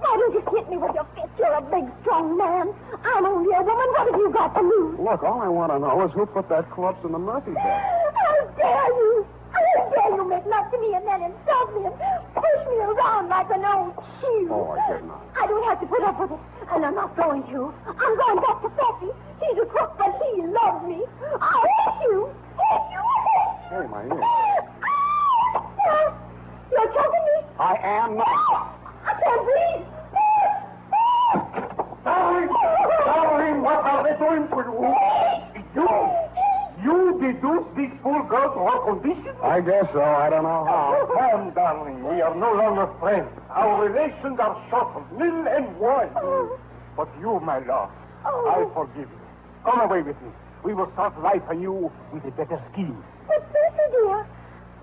Why 0.00 0.16
don't 0.16 0.32
you 0.32 0.42
hit 0.56 0.68
me 0.70 0.76
with 0.76 0.94
your 0.94 1.06
fist? 1.14 1.28
You're 1.38 1.52
a 1.54 1.62
big, 1.62 1.84
strong 2.02 2.36
man. 2.36 2.72
I'm 3.04 3.24
only 3.26 3.52
a 3.52 3.62
woman. 3.62 3.88
What 3.92 4.08
have 4.10 4.20
you 4.20 4.30
got 4.32 4.54
to 4.56 4.62
lose? 4.64 4.98
Look, 4.98 5.22
all 5.22 5.40
I 5.44 5.48
want 5.48 5.72
to 5.72 5.78
know 5.78 6.00
is 6.04 6.12
who 6.12 6.24
put 6.26 6.48
that 6.48 6.70
corpse 6.70 7.04
in 7.04 7.12
the 7.12 7.18
Murphy 7.20 7.52
bed. 7.52 7.62
How 8.16 8.36
dare 8.56 8.90
you? 8.96 9.26
How 9.52 9.60
dare 9.92 10.16
you 10.16 10.24
make 10.24 10.46
love 10.48 10.70
to 10.72 10.78
me 10.80 10.94
and 10.96 11.04
then 11.04 11.20
insult 11.28 11.68
me 11.76 11.84
and 11.84 11.96
push 12.32 12.60
me 12.64 12.76
around 12.80 13.28
like 13.28 13.50
an 13.52 13.64
old 13.64 13.92
shoe? 14.20 14.48
Oh, 14.48 14.72
I 14.72 14.80
did 14.88 15.04
not. 15.04 15.20
I 15.36 15.46
don't 15.46 15.64
have 15.68 15.80
to 15.80 15.86
put 15.86 16.02
up 16.02 16.16
with 16.16 16.32
it. 16.32 16.42
And 16.72 16.86
I'm 16.86 16.94
not 16.94 17.16
going 17.16 17.42
to. 17.52 17.74
I'm 17.84 18.14
going 18.16 18.38
back 18.40 18.62
to 18.64 18.70
Fessy. 18.72 19.10
He's 19.42 19.58
a 19.60 19.66
crook, 19.66 19.98
but 19.98 20.16
he 20.16 20.42
loves 20.48 20.80
me. 20.86 21.04
I 21.40 21.60
hate 21.60 22.08
you. 22.08 22.30
Hate 22.56 22.88
you. 22.88 23.02
Hate 23.04 23.44
you. 23.68 23.84
Hey, 23.84 23.86
my 23.90 24.02
ear. 24.08 24.22
Ah! 25.84 26.14
You're 26.72 26.88
choking 26.88 27.24
me. 27.28 27.36
I 27.58 27.74
am 27.82 28.16
not. 28.16 28.79
I 29.10 29.14
can't 29.22 29.42
breathe. 29.44 29.86
Darling, 32.04 32.48
darling, 33.04 33.62
what 33.62 33.84
are 33.84 34.02
they 34.06 34.14
doing 34.22 34.46
to 34.48 34.56
you? 34.70 34.94
You, 35.74 35.88
you 36.84 37.18
deduce 37.20 37.66
this 37.76 37.90
poor 38.02 38.22
girl 38.28 38.54
to 38.54 38.60
her 38.70 38.78
condition? 38.86 39.34
I 39.42 39.60
guess 39.60 39.86
so. 39.92 40.00
I 40.02 40.30
don't 40.30 40.44
know 40.44 40.64
how. 40.64 40.94
Oh, 40.94 41.06
come, 41.18 41.50
darling, 41.54 42.04
we 42.06 42.20
are 42.20 42.34
no 42.34 42.54
longer 42.54 42.86
friends. 43.00 43.28
Our 43.50 43.88
relations 43.88 44.38
are 44.38 44.56
shortened, 44.70 45.10
nil 45.18 45.48
and 45.48 45.76
one. 45.78 46.10
Oh. 46.16 46.58
But 46.96 47.08
you, 47.20 47.40
my 47.40 47.58
love, 47.58 47.90
oh. 48.24 48.46
I 48.48 48.64
forgive 48.74 49.10
you. 49.10 49.20
Come 49.64 49.80
away 49.80 50.02
with 50.02 50.20
me. 50.22 50.30
We 50.62 50.74
will 50.74 50.90
start 50.92 51.20
life 51.20 51.42
anew 51.50 51.90
with 52.12 52.24
a 52.24 52.30
better 52.30 52.62
scheme. 52.72 53.02
But, 53.26 53.42
Percy, 53.52 53.90
dear, 53.90 54.26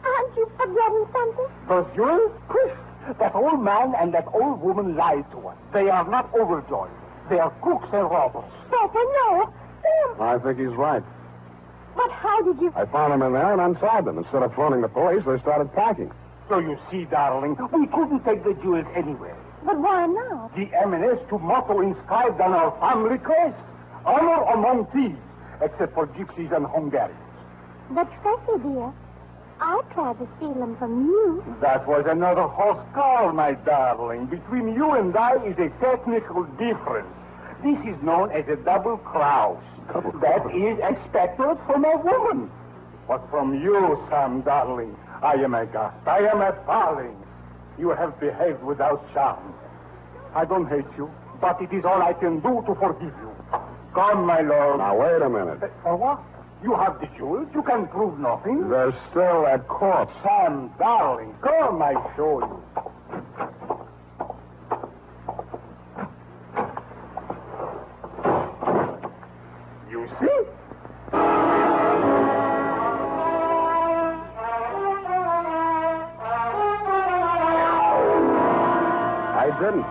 aren't 0.03 0.35
you 0.35 0.51
forgetting 0.57 1.05
something? 1.13 1.47
The 1.67 1.85
jewel? 1.95 2.31
Chris, 2.47 2.73
that 3.19 3.35
old 3.35 3.61
man 3.63 3.93
and 3.99 4.13
that 4.13 4.25
old 4.33 4.61
woman 4.61 4.95
lied 4.95 5.29
to 5.31 5.47
us. 5.47 5.57
They 5.73 5.89
are 5.89 6.07
not 6.09 6.33
overjoyed. 6.33 6.91
They 7.29 7.39
are 7.39 7.51
crooks 7.61 7.87
and 7.93 8.09
robbers. 8.09 8.49
Percy, 8.69 8.93
no. 8.95 9.53
Sam, 9.83 10.21
I 10.21 10.37
think 10.39 10.59
he's 10.59 10.75
right. 10.75 11.03
but 11.95 12.11
how 12.11 12.41
did 12.41 12.59
you... 12.61 12.71
I 12.75 12.85
found 12.85 13.13
them 13.13 13.21
in 13.21 13.33
there 13.33 13.51
and 13.53 13.61
untied 13.61 14.05
them. 14.05 14.17
Instead 14.17 14.43
of 14.43 14.53
phoning 14.55 14.81
the 14.81 14.87
police, 14.87 15.23
they 15.25 15.39
started 15.39 15.73
packing. 15.73 16.11
So 16.49 16.59
you 16.59 16.77
see, 16.89 17.05
darling, 17.05 17.57
we 17.73 17.87
couldn't 17.87 18.23
take 18.23 18.43
the 18.43 18.53
jewels 18.61 18.85
anywhere. 18.95 19.35
But 19.65 19.79
why 19.79 20.05
not? 20.05 20.55
The 20.55 20.69
M&S 20.83 21.19
to 21.29 21.37
motto 21.39 21.81
inscribed 21.81 22.39
on 22.39 22.53
our 22.53 22.71
family 22.79 23.17
crest. 23.17 23.57
Honor 24.05 24.43
among 24.53 24.85
thieves, 24.93 25.19
except 25.61 25.93
for 25.93 26.07
gypsies 26.07 26.55
and 26.55 26.65
Hungarians. 26.65 27.19
But, 27.91 28.07
Percy, 28.23 28.63
dear, 28.63 28.93
I 29.59 29.81
tried 29.93 30.19
to 30.19 30.27
steal 30.37 30.53
them 30.53 30.77
from 30.77 31.05
you. 31.07 31.43
That 31.61 31.87
was 31.87 32.05
another 32.07 32.43
horse 32.43 32.83
call, 32.93 33.31
my 33.33 33.53
darling. 33.53 34.27
Between 34.27 34.73
you 34.75 34.91
and 34.93 35.15
I 35.17 35.35
is 35.45 35.57
a 35.57 35.69
technical 35.81 36.43
difference. 36.61 37.07
This 37.63 37.77
is 37.87 38.01
known 38.03 38.31
as 38.31 38.47
a 38.47 38.55
double 38.57 38.97
cross. 38.97 39.57
Double 39.91 40.11
That 40.19 40.41
cross? 40.43 40.53
is 40.53 40.77
expected 40.79 41.57
from 41.65 41.85
a 41.85 41.97
woman. 41.97 42.51
But 43.07 43.27
from 43.31 43.55
you, 43.61 43.97
Sam, 44.09 44.41
darling, 44.41 44.95
I 45.23 45.33
am 45.35 45.55
a 45.55 45.65
gust. 45.65 45.95
I 46.05 46.19
am 46.19 46.41
a 46.41 46.51
darling. 46.67 47.15
You 47.79 47.89
have 47.89 48.19
behaved 48.19 48.61
without 48.61 49.01
charm. 49.13 49.53
I 50.35 50.45
don't 50.45 50.67
hate 50.67 50.85
you, 50.97 51.09
but 51.41 51.59
it 51.61 51.73
is 51.73 51.83
all 51.85 52.01
I 52.01 52.13
can 52.13 52.39
do 52.41 52.61
to 52.67 52.75
forgive 52.75 53.13
you. 53.21 53.31
Come, 53.95 54.25
my 54.25 54.41
lord. 54.41 54.77
Now, 54.77 54.95
wait 54.99 55.21
a 55.21 55.29
minute. 55.29 55.63
Uh, 55.63 55.67
For 55.81 55.95
what? 55.95 56.21
You 56.63 56.73
have 56.75 56.99
the 56.99 57.07
jewels. 57.17 57.47
You 57.53 57.61
can 57.61 57.87
prove 57.87 58.19
nothing. 58.19 58.69
There's 58.69 58.93
still 59.11 59.45
at 59.47 59.67
court. 59.67 60.09
Sam, 60.23 60.71
darling, 60.79 61.35
come, 61.41 61.81
I 61.81 61.93
show 62.15 62.39
you. 62.39 62.63
You 69.89 70.07
see? 70.19 70.37
I 79.39 79.49
didn't. 79.61 79.85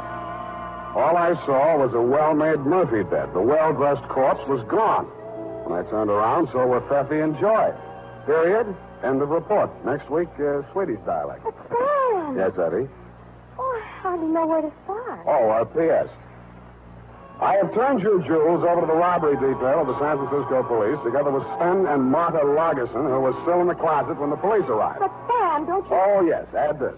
All 0.97 1.17
I 1.17 1.35
saw 1.47 1.79
was 1.79 1.95
a 1.95 2.01
well-made 2.01 2.61
Murphy 2.61 3.03
bed. 3.05 3.33
The 3.33 3.41
well-dressed 3.41 4.09
corpse 4.09 4.47
was 4.49 4.67
gone. 4.69 5.07
When 5.67 5.85
I 5.85 5.91
turned 5.91 6.11
around, 6.11 6.49
so 6.53 6.65
were 6.65 6.81
Feffy 6.83 7.25
and 7.25 7.35
Joy. 7.41 7.75
Period. 8.25 8.71
End 9.03 9.21
of 9.21 9.31
report. 9.31 9.69
Next 9.85 10.09
week, 10.09 10.29
uh, 10.39 10.63
Swedish 10.73 11.01
dialect. 11.05 11.43
But, 11.43 11.59
Sam... 11.67 12.39
Yes, 12.39 12.53
Eddie. 12.55 12.87
Oh, 13.59 13.67
I 13.67 13.83
hardly 13.99 14.29
know 14.29 14.47
where 14.47 14.63
to 14.63 14.73
start. 14.85 15.27
Oh, 15.27 15.51
uh, 15.51 15.65
P.S. 15.65 16.07
I 17.43 17.59
have 17.59 17.75
turned 17.75 17.99
you 18.01 18.23
jewels 18.27 18.63
over 18.63 18.81
to 18.81 18.87
the 18.87 18.95
robbery 18.95 19.35
detail 19.35 19.83
of 19.83 19.89
the 19.91 19.99
San 19.99 20.17
Francisco 20.23 20.63
police, 20.71 21.03
together 21.03 21.35
with 21.35 21.43
Sven 21.59 21.85
and 21.91 22.15
Martha 22.15 22.47
Lagerson, 22.47 23.03
who 23.11 23.21
was 23.27 23.35
still 23.43 23.61
in 23.61 23.67
the 23.67 23.75
closet 23.75 24.17
when 24.23 24.31
the 24.31 24.39
police 24.39 24.65
arrived. 24.71 25.03
But, 25.03 25.13
Sam, 25.27 25.67
don't 25.67 25.83
you... 25.83 25.99
Oh, 25.99 26.23
yes, 26.23 26.47
add 26.55 26.79
this. 26.79 26.95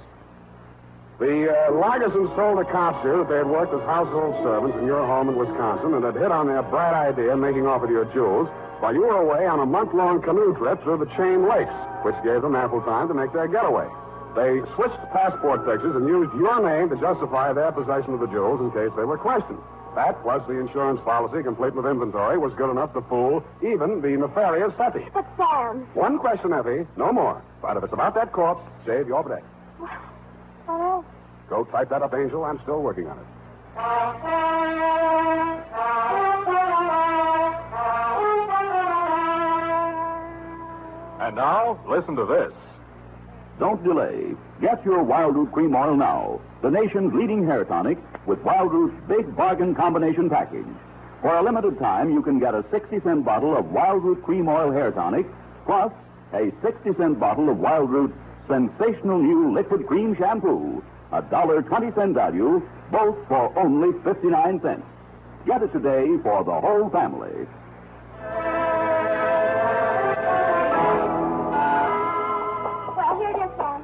The 1.18 1.50
uh, 1.50 1.74
Lagersons 1.74 2.30
told 2.38 2.62
the 2.62 2.68
cops 2.70 3.02
here 3.02 3.18
that 3.18 3.28
they 3.28 3.42
had 3.42 3.50
worked 3.50 3.74
as 3.74 3.82
household 3.90 4.38
servants 4.46 4.78
in 4.78 4.86
your 4.86 5.02
home 5.02 5.28
in 5.28 5.34
Wisconsin 5.34 5.98
and 5.98 6.04
had 6.06 6.14
hit 6.14 6.30
on 6.30 6.46
their 6.46 6.62
bright 6.62 6.94
idea 6.94 7.34
of 7.34 7.42
making 7.42 7.66
off 7.66 7.82
with 7.82 7.90
your 7.90 8.06
jewels 8.14 8.46
while 8.78 8.94
you 8.94 9.02
were 9.02 9.18
away 9.18 9.42
on 9.42 9.58
a 9.58 9.66
month 9.66 9.90
long 9.94 10.22
canoe 10.22 10.54
trip 10.54 10.78
through 10.86 11.02
the 11.02 11.10
Chain 11.18 11.42
Lakes, 11.42 11.74
which 12.06 12.14
gave 12.22 12.38
them 12.46 12.54
ample 12.54 12.78
time 12.86 13.10
to 13.10 13.14
make 13.14 13.34
their 13.34 13.50
getaway. 13.50 13.90
They 14.38 14.62
switched 14.78 15.02
passport 15.10 15.66
pictures 15.66 15.98
and 15.98 16.06
used 16.06 16.30
your 16.38 16.62
name 16.62 16.86
to 16.90 16.96
justify 17.02 17.50
their 17.50 17.74
possession 17.74 18.14
of 18.14 18.22
the 18.22 18.30
jewels 18.30 18.62
in 18.62 18.70
case 18.70 18.94
they 18.94 19.02
were 19.02 19.18
questioned. 19.18 19.58
That, 19.98 20.22
plus 20.22 20.46
the 20.46 20.54
insurance 20.54 21.02
policy, 21.02 21.42
complete 21.42 21.74
with 21.74 21.86
inventory, 21.86 22.38
was 22.38 22.54
good 22.54 22.70
enough 22.70 22.94
to 22.94 23.02
fool 23.10 23.42
even 23.58 23.98
the 23.98 24.14
nefarious 24.14 24.70
Effie. 24.78 25.10
But, 25.10 25.26
Sam. 25.34 25.82
One 25.98 26.22
question, 26.22 26.54
Effie, 26.54 26.86
no 26.94 27.10
more. 27.10 27.42
But 27.58 27.76
if 27.76 27.82
it's 27.82 27.92
about 27.92 28.14
that 28.14 28.30
corpse, 28.30 28.62
save 28.86 29.08
your 29.08 29.26
day. 29.26 29.42
What? 30.68 31.04
Go 31.48 31.64
type 31.64 31.88
that 31.88 32.02
up, 32.02 32.12
Angel. 32.14 32.44
I'm 32.44 32.60
still 32.62 32.82
working 32.82 33.06
on 33.08 33.18
it. 33.18 33.24
And 41.20 41.36
now, 41.36 41.80
listen 41.88 42.16
to 42.16 42.26
this. 42.26 42.52
Don't 43.58 43.82
delay. 43.82 44.34
Get 44.60 44.84
your 44.84 45.04
Wildroot 45.04 45.52
Cream 45.52 45.74
Oil 45.74 45.96
now, 45.96 46.40
the 46.62 46.70
nation's 46.70 47.12
leading 47.14 47.44
hair 47.46 47.64
tonic 47.64 47.98
with 48.26 48.38
Wildroot's 48.40 48.94
big 49.08 49.34
bargain 49.34 49.74
combination 49.74 50.28
package. 50.28 50.66
For 51.22 51.34
a 51.34 51.42
limited 51.42 51.78
time, 51.78 52.12
you 52.12 52.22
can 52.22 52.38
get 52.38 52.54
a 52.54 52.64
60 52.70 53.00
cent 53.00 53.24
bottle 53.24 53.56
of 53.56 53.64
Wildroot 53.66 54.22
Cream 54.22 54.48
Oil 54.48 54.70
hair 54.70 54.90
tonic, 54.92 55.26
plus 55.64 55.92
a 56.32 56.52
60 56.62 56.94
cent 56.98 57.18
bottle 57.18 57.48
of 57.48 57.56
Wildroot's 57.56 58.14
sensational 58.48 59.18
new 59.18 59.54
liquid 59.54 59.86
cream 59.86 60.16
shampoo. 60.16 60.82
A 61.12 61.22
dollar 61.22 61.62
20 61.62 61.92
cent 61.94 62.14
value, 62.14 62.60
both 62.90 63.16
for 63.28 63.56
only 63.58 63.92
59 64.04 64.60
cents. 64.60 64.82
Get 65.46 65.62
it 65.62 65.72
today 65.72 66.06
for 66.22 66.44
the 66.44 66.60
whole 66.60 66.90
family. 66.90 67.46
Well, 72.96 73.18
here 73.18 73.30
it 73.30 73.40
is, 73.46 73.52
Sam. 73.56 73.80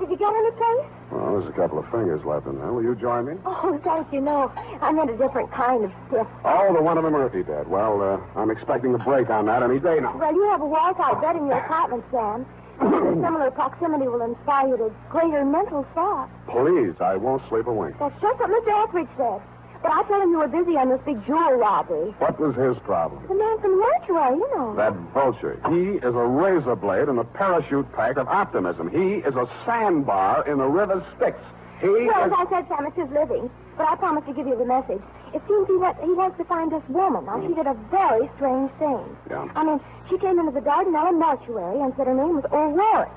Did 0.00 0.10
you 0.10 0.16
get 0.18 0.32
any 0.34 0.50
place? 0.52 0.86
Well, 1.12 1.38
there's 1.38 1.48
a 1.48 1.52
couple 1.56 1.78
of 1.78 1.86
fingers 1.90 2.24
left 2.24 2.46
in 2.46 2.58
there. 2.58 2.72
Will 2.72 2.82
you 2.82 2.94
join 2.96 3.26
me? 3.26 3.34
Oh, 3.46 3.80
thank 3.84 4.12
you. 4.12 4.20
No, 4.20 4.52
I 4.82 4.92
meant 4.92 5.10
a 5.10 5.16
different 5.16 5.50
kind 5.52 5.84
of 5.84 5.92
stiff. 6.08 6.26
Oh, 6.44 6.74
the 6.74 6.82
one 6.82 6.98
in 6.98 7.04
the 7.04 7.10
Murphy 7.10 7.42
bed. 7.42 7.68
Well, 7.68 8.02
uh, 8.02 8.38
I'm 8.38 8.50
expecting 8.50 8.94
a 8.94 8.98
break 8.98 9.30
on 9.30 9.46
that 9.46 9.62
any 9.62 9.78
day 9.78 10.00
now. 10.00 10.16
Well, 10.18 10.34
you 10.34 10.44
have 10.50 10.60
a 10.60 10.66
wall-type 10.66 11.22
bed 11.22 11.36
in 11.36 11.46
your 11.46 11.58
apartment, 11.58 12.04
Sam. 12.10 12.44
Similar 12.80 13.50
proximity 13.52 14.06
will 14.08 14.22
inspire 14.22 14.68
you 14.68 14.76
to 14.76 14.92
greater 15.10 15.44
mental 15.44 15.86
thought. 15.94 16.28
Please, 16.46 16.94
I 17.00 17.16
won't 17.16 17.42
sleep 17.48 17.66
a 17.66 17.72
wink. 17.72 17.96
That's 17.98 18.20
just 18.20 18.38
what 18.38 18.50
Mr. 18.50 18.84
Etheridge 18.84 19.08
said. 19.16 19.40
But 19.82 19.92
I 19.92 20.02
told 20.04 20.22
him 20.22 20.30
you 20.30 20.38
were 20.38 20.48
busy 20.48 20.76
on 20.76 20.88
this 20.88 21.00
big 21.04 21.24
jewel 21.26 21.52
robbery. 21.52 22.10
What 22.18 22.40
was 22.40 22.56
his 22.56 22.76
problem? 22.84 23.22
The 23.28 23.34
man 23.34 23.60
from 23.60 23.78
Mortuary, 23.78 24.36
you 24.36 24.56
know. 24.56 24.74
That 24.74 24.94
vulture. 25.14 25.60
He 25.68 25.98
is 25.98 26.14
a 26.14 26.26
razor 26.26 26.76
blade 26.76 27.08
in 27.08 27.16
the 27.16 27.24
parachute 27.24 27.90
pack 27.92 28.16
of 28.16 28.26
optimism. 28.28 28.90
He 28.90 29.20
is 29.26 29.34
a 29.36 29.48
sandbar 29.64 30.48
in 30.48 30.58
the 30.58 30.66
river 30.66 31.04
Styx. 31.16 31.38
He 31.80 31.88
Well, 31.88 32.24
is... 32.26 32.32
as 32.32 32.32
I 32.32 32.44
said, 32.50 32.68
Sam, 32.68 32.86
it's 32.86 32.96
his 32.96 33.10
living. 33.10 33.50
But 33.76 33.88
I 33.88 33.96
promised 33.96 34.26
to 34.28 34.32
give 34.32 34.46
you 34.46 34.56
the 34.56 34.64
message. 34.64 35.02
It 35.34 35.42
seems 35.46 35.68
he, 35.68 35.76
ha- 35.80 35.98
he 36.00 36.16
has 36.16 36.32
to 36.38 36.44
find 36.44 36.72
this 36.72 36.82
woman. 36.88 37.26
Now, 37.26 37.36
she 37.46 37.52
did 37.52 37.66
a 37.66 37.76
very 37.92 38.30
strange 38.36 38.70
thing. 38.80 39.04
Yeah. 39.28 39.44
I 39.54 39.64
mean, 39.64 39.80
she 40.08 40.16
came 40.18 40.38
into 40.38 40.52
the 40.52 40.64
Dardanella 40.64 41.12
mortuary 41.12 41.80
and 41.82 41.92
said 41.96 42.06
her 42.06 42.14
name 42.16 42.40
was 42.40 42.46
O'Rourke. 42.48 43.12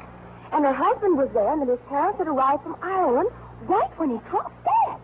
And 0.51 0.65
her 0.65 0.73
husband 0.73 1.15
was 1.17 1.29
there 1.33 1.47
and 1.53 1.61
that 1.61 1.69
his 1.69 1.79
parents 1.87 2.17
had 2.17 2.27
arrived 2.27 2.63
from 2.63 2.75
Ireland 2.81 3.29
right 3.69 3.91
when 3.97 4.09
he 4.11 4.17
dropped 4.29 4.57
dead. 4.65 4.97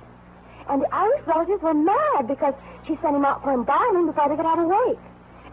And 0.68 0.82
the 0.82 0.90
Irish 0.94 1.22
relatives 1.28 1.62
were 1.62 1.74
mad 1.78 2.28
because 2.28 2.56
she 2.88 2.98
sent 3.02 3.16
him 3.16 3.24
out 3.24 3.44
for 3.44 3.54
embalming 3.54 4.08
before 4.08 4.28
they 4.28 4.36
got 4.36 4.46
out 4.48 4.60
of 4.60 4.66
wake. 4.68 5.00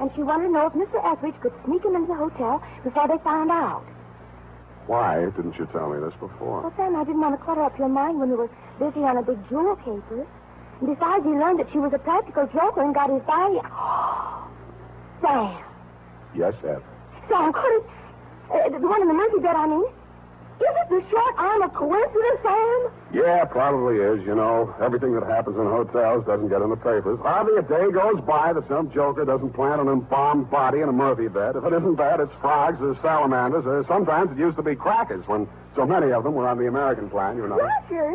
And 0.00 0.10
she 0.16 0.22
wanted 0.24 0.48
to 0.48 0.52
know 0.52 0.66
if 0.66 0.72
Mr. 0.72 0.98
Etheridge 1.04 1.36
could 1.42 1.52
sneak 1.66 1.84
him 1.84 1.94
into 1.94 2.08
the 2.08 2.14
hotel 2.18 2.62
before 2.82 3.06
they 3.06 3.18
found 3.22 3.50
out. 3.52 3.84
Why 4.86 5.24
didn't 5.36 5.56
you 5.58 5.66
tell 5.72 5.88
me 5.90 6.00
this 6.00 6.14
before? 6.18 6.62
Well, 6.62 6.74
Sam, 6.76 6.96
I 6.96 7.04
didn't 7.04 7.20
want 7.20 7.38
to 7.38 7.44
clutter 7.44 7.62
up 7.62 7.78
your 7.78 7.88
mind 7.88 8.18
when 8.18 8.28
you 8.30 8.36
were 8.36 8.50
busy 8.78 9.00
on 9.04 9.16
a 9.16 9.22
big 9.22 9.38
jewel 9.48 9.76
caper. 9.76 10.26
And 10.80 10.94
besides, 10.94 11.24
he 11.24 11.30
learned 11.30 11.60
that 11.60 11.70
she 11.70 11.78
was 11.78 11.92
a 11.94 11.98
practical 11.98 12.46
joker 12.48 12.82
and 12.82 12.94
got 12.94 13.08
his 13.10 13.22
body. 13.22 13.62
Sam. 15.22 15.62
Yes, 16.34 16.54
Ed. 16.64 16.82
Sam, 17.28 17.52
could 17.52 17.76
it... 17.78 17.84
Uh, 18.50 18.78
the 18.78 18.86
one 18.86 19.00
in 19.00 19.08
the 19.08 19.14
Murphy 19.14 19.38
bed, 19.38 19.54
I 19.54 19.66
mean. 19.66 19.86
Is 20.62 20.74
it 20.78 20.88
the 20.90 21.02
short 21.10 21.34
arm 21.38 21.62
of 21.62 21.74
coincidence, 21.74 22.38
Sam? 22.42 22.90
Yeah, 23.12 23.44
probably 23.44 23.96
is. 23.98 24.24
You 24.24 24.34
know, 24.36 24.72
everything 24.80 25.12
that 25.14 25.24
happens 25.24 25.56
in 25.58 25.66
hotels 25.66 26.24
doesn't 26.24 26.48
get 26.48 26.62
in 26.62 26.70
the 26.70 26.76
papers. 26.76 27.18
Hardly 27.20 27.58
a 27.58 27.62
day 27.62 27.90
goes 27.90 28.22
by 28.22 28.52
that 28.52 28.68
some 28.68 28.90
joker 28.92 29.24
doesn't 29.24 29.52
plant 29.54 29.80
an 29.80 29.88
embalmed 29.88 30.50
body 30.50 30.80
in 30.80 30.88
a 30.88 30.92
Murphy 30.92 31.26
bed. 31.26 31.56
If 31.56 31.64
it 31.64 31.72
isn't 31.72 31.96
that, 31.96 32.20
it's 32.20 32.32
frogs 32.40 32.78
or 32.80 32.96
salamanders, 33.02 33.66
or 33.66 33.84
sometimes 33.88 34.30
it 34.30 34.38
used 34.38 34.56
to 34.56 34.62
be 34.62 34.76
crackers 34.76 35.26
when 35.26 35.48
so 35.74 35.84
many 35.84 36.12
of 36.12 36.22
them 36.22 36.34
were 36.34 36.46
on 36.46 36.58
the 36.58 36.68
American 36.68 37.10
plan, 37.10 37.36
you 37.36 37.48
know. 37.48 37.58
Roger. 37.58 38.14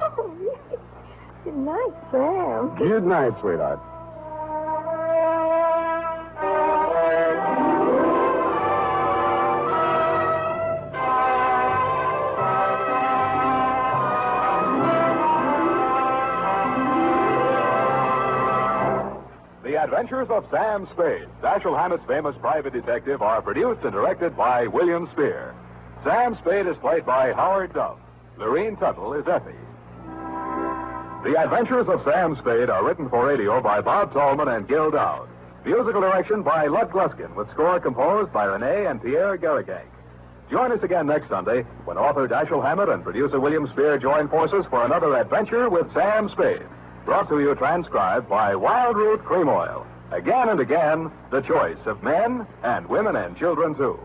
Oh, 0.00 0.56
good 1.44 1.56
night, 1.56 1.92
Sam. 2.10 2.74
Good 2.78 3.04
night, 3.04 3.32
sweetheart. 3.40 3.80
Adventures 19.84 20.28
of 20.30 20.46
Sam 20.50 20.88
Spade, 20.94 21.28
Dashiell 21.42 21.76
Hammett's 21.78 22.06
famous 22.08 22.34
private 22.40 22.72
detective, 22.72 23.20
are 23.20 23.42
produced 23.42 23.82
and 23.82 23.92
directed 23.92 24.34
by 24.34 24.66
William 24.66 25.06
Spier. 25.12 25.54
Sam 26.02 26.38
Spade 26.40 26.66
is 26.66 26.76
played 26.78 27.04
by 27.04 27.34
Howard 27.34 27.74
Duff. 27.74 27.98
Lurene 28.38 28.80
Tuttle 28.80 29.12
is 29.12 29.28
Effie. 29.28 29.52
The 31.28 31.36
Adventures 31.38 31.86
of 31.86 32.00
Sam 32.02 32.34
Spade 32.40 32.70
are 32.70 32.82
written 32.82 33.10
for 33.10 33.26
radio 33.26 33.60
by 33.60 33.82
Bob 33.82 34.14
Tallman 34.14 34.48
and 34.48 34.66
Gil 34.66 34.90
Doud. 34.90 35.28
Musical 35.66 36.00
direction 36.00 36.42
by 36.42 36.66
Lud 36.66 36.90
Gluskin, 36.90 37.34
with 37.34 37.50
score 37.50 37.78
composed 37.78 38.32
by 38.32 38.46
Rene 38.46 38.86
and 38.86 39.02
Pierre 39.02 39.36
Garriguenc. 39.36 39.84
Join 40.50 40.72
us 40.72 40.82
again 40.82 41.06
next 41.06 41.28
Sunday 41.28 41.60
when 41.84 41.98
author 41.98 42.26
Dashiell 42.26 42.64
Hammett 42.64 42.88
and 42.88 43.04
producer 43.04 43.38
William 43.38 43.68
Spier 43.72 43.98
join 43.98 44.28
forces 44.28 44.64
for 44.70 44.86
another 44.86 45.14
adventure 45.14 45.68
with 45.68 45.92
Sam 45.92 46.30
Spade. 46.30 46.64
Brought 47.04 47.28
to 47.28 47.38
you 47.38 47.54
transcribed 47.54 48.30
by 48.30 48.54
Wildroot 48.54 49.24
Cream 49.24 49.48
Oil. 49.48 49.86
Again 50.10 50.48
and 50.48 50.58
again, 50.58 51.10
the 51.30 51.42
choice 51.42 51.76
of 51.84 52.02
men 52.02 52.46
and 52.62 52.86
women 52.88 53.14
and 53.16 53.36
children, 53.36 53.74
too. 53.74 53.98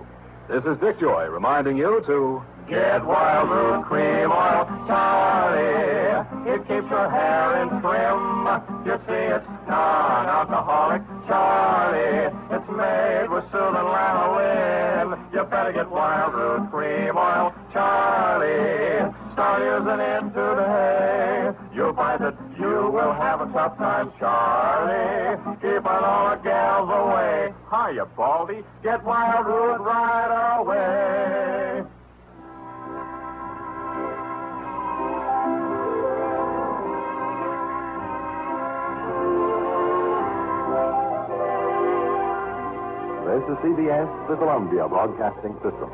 This 0.49 0.65
is 0.65 0.77
Dick 0.79 0.99
Joy 0.99 1.27
reminding 1.27 1.77
you 1.77 2.03
to 2.07 2.41
Get 2.67 3.01
Wildroot 3.01 3.85
Cream 3.85 4.31
Oil, 4.31 4.65
Charlie. 4.85 6.51
It 6.51 6.59
keeps 6.67 6.89
your 6.91 7.09
hair 7.09 7.63
in 7.63 7.69
trim. 7.81 8.45
You 8.85 8.99
see, 9.07 9.25
it's 9.33 9.47
non-alcoholic, 9.67 11.01
Charlie. 11.27 12.35
It's 12.51 12.69
made 12.69 13.27
with 13.31 13.45
soothing 13.45 13.87
lanolin. 13.89 15.33
You 15.33 15.43
better 15.45 15.71
get 15.71 15.87
Wildroot 15.87 16.69
Cream 16.69 17.17
Oil, 17.17 17.53
Charlie. 17.73 19.13
Start 19.33 19.61
using 19.61 19.99
it 19.99 20.33
today. 20.33 21.51
You'll 21.73 21.93
find 21.93 22.21
that 22.23 22.35
you 22.59 22.89
will 22.91 23.13
have 23.13 23.41
a 23.41 23.45
tough 23.53 23.77
time, 23.77 24.11
Charlie. 24.19 25.37
Keeping 25.61 25.85
all 25.85 26.31
the 26.31 26.41
gals 26.43 26.89
away. 26.89 27.53
Hiya, 27.69 28.05
Baldy. 28.17 28.63
Get 28.83 29.03
Wildroot 29.03 29.79
right 29.79 30.57
away. 30.59 31.85
This 43.29 43.55
is 43.55 43.57
CBS, 43.63 44.27
the 44.27 44.35
Columbia 44.35 44.87
Broadcasting 44.89 45.53
System. 45.63 45.87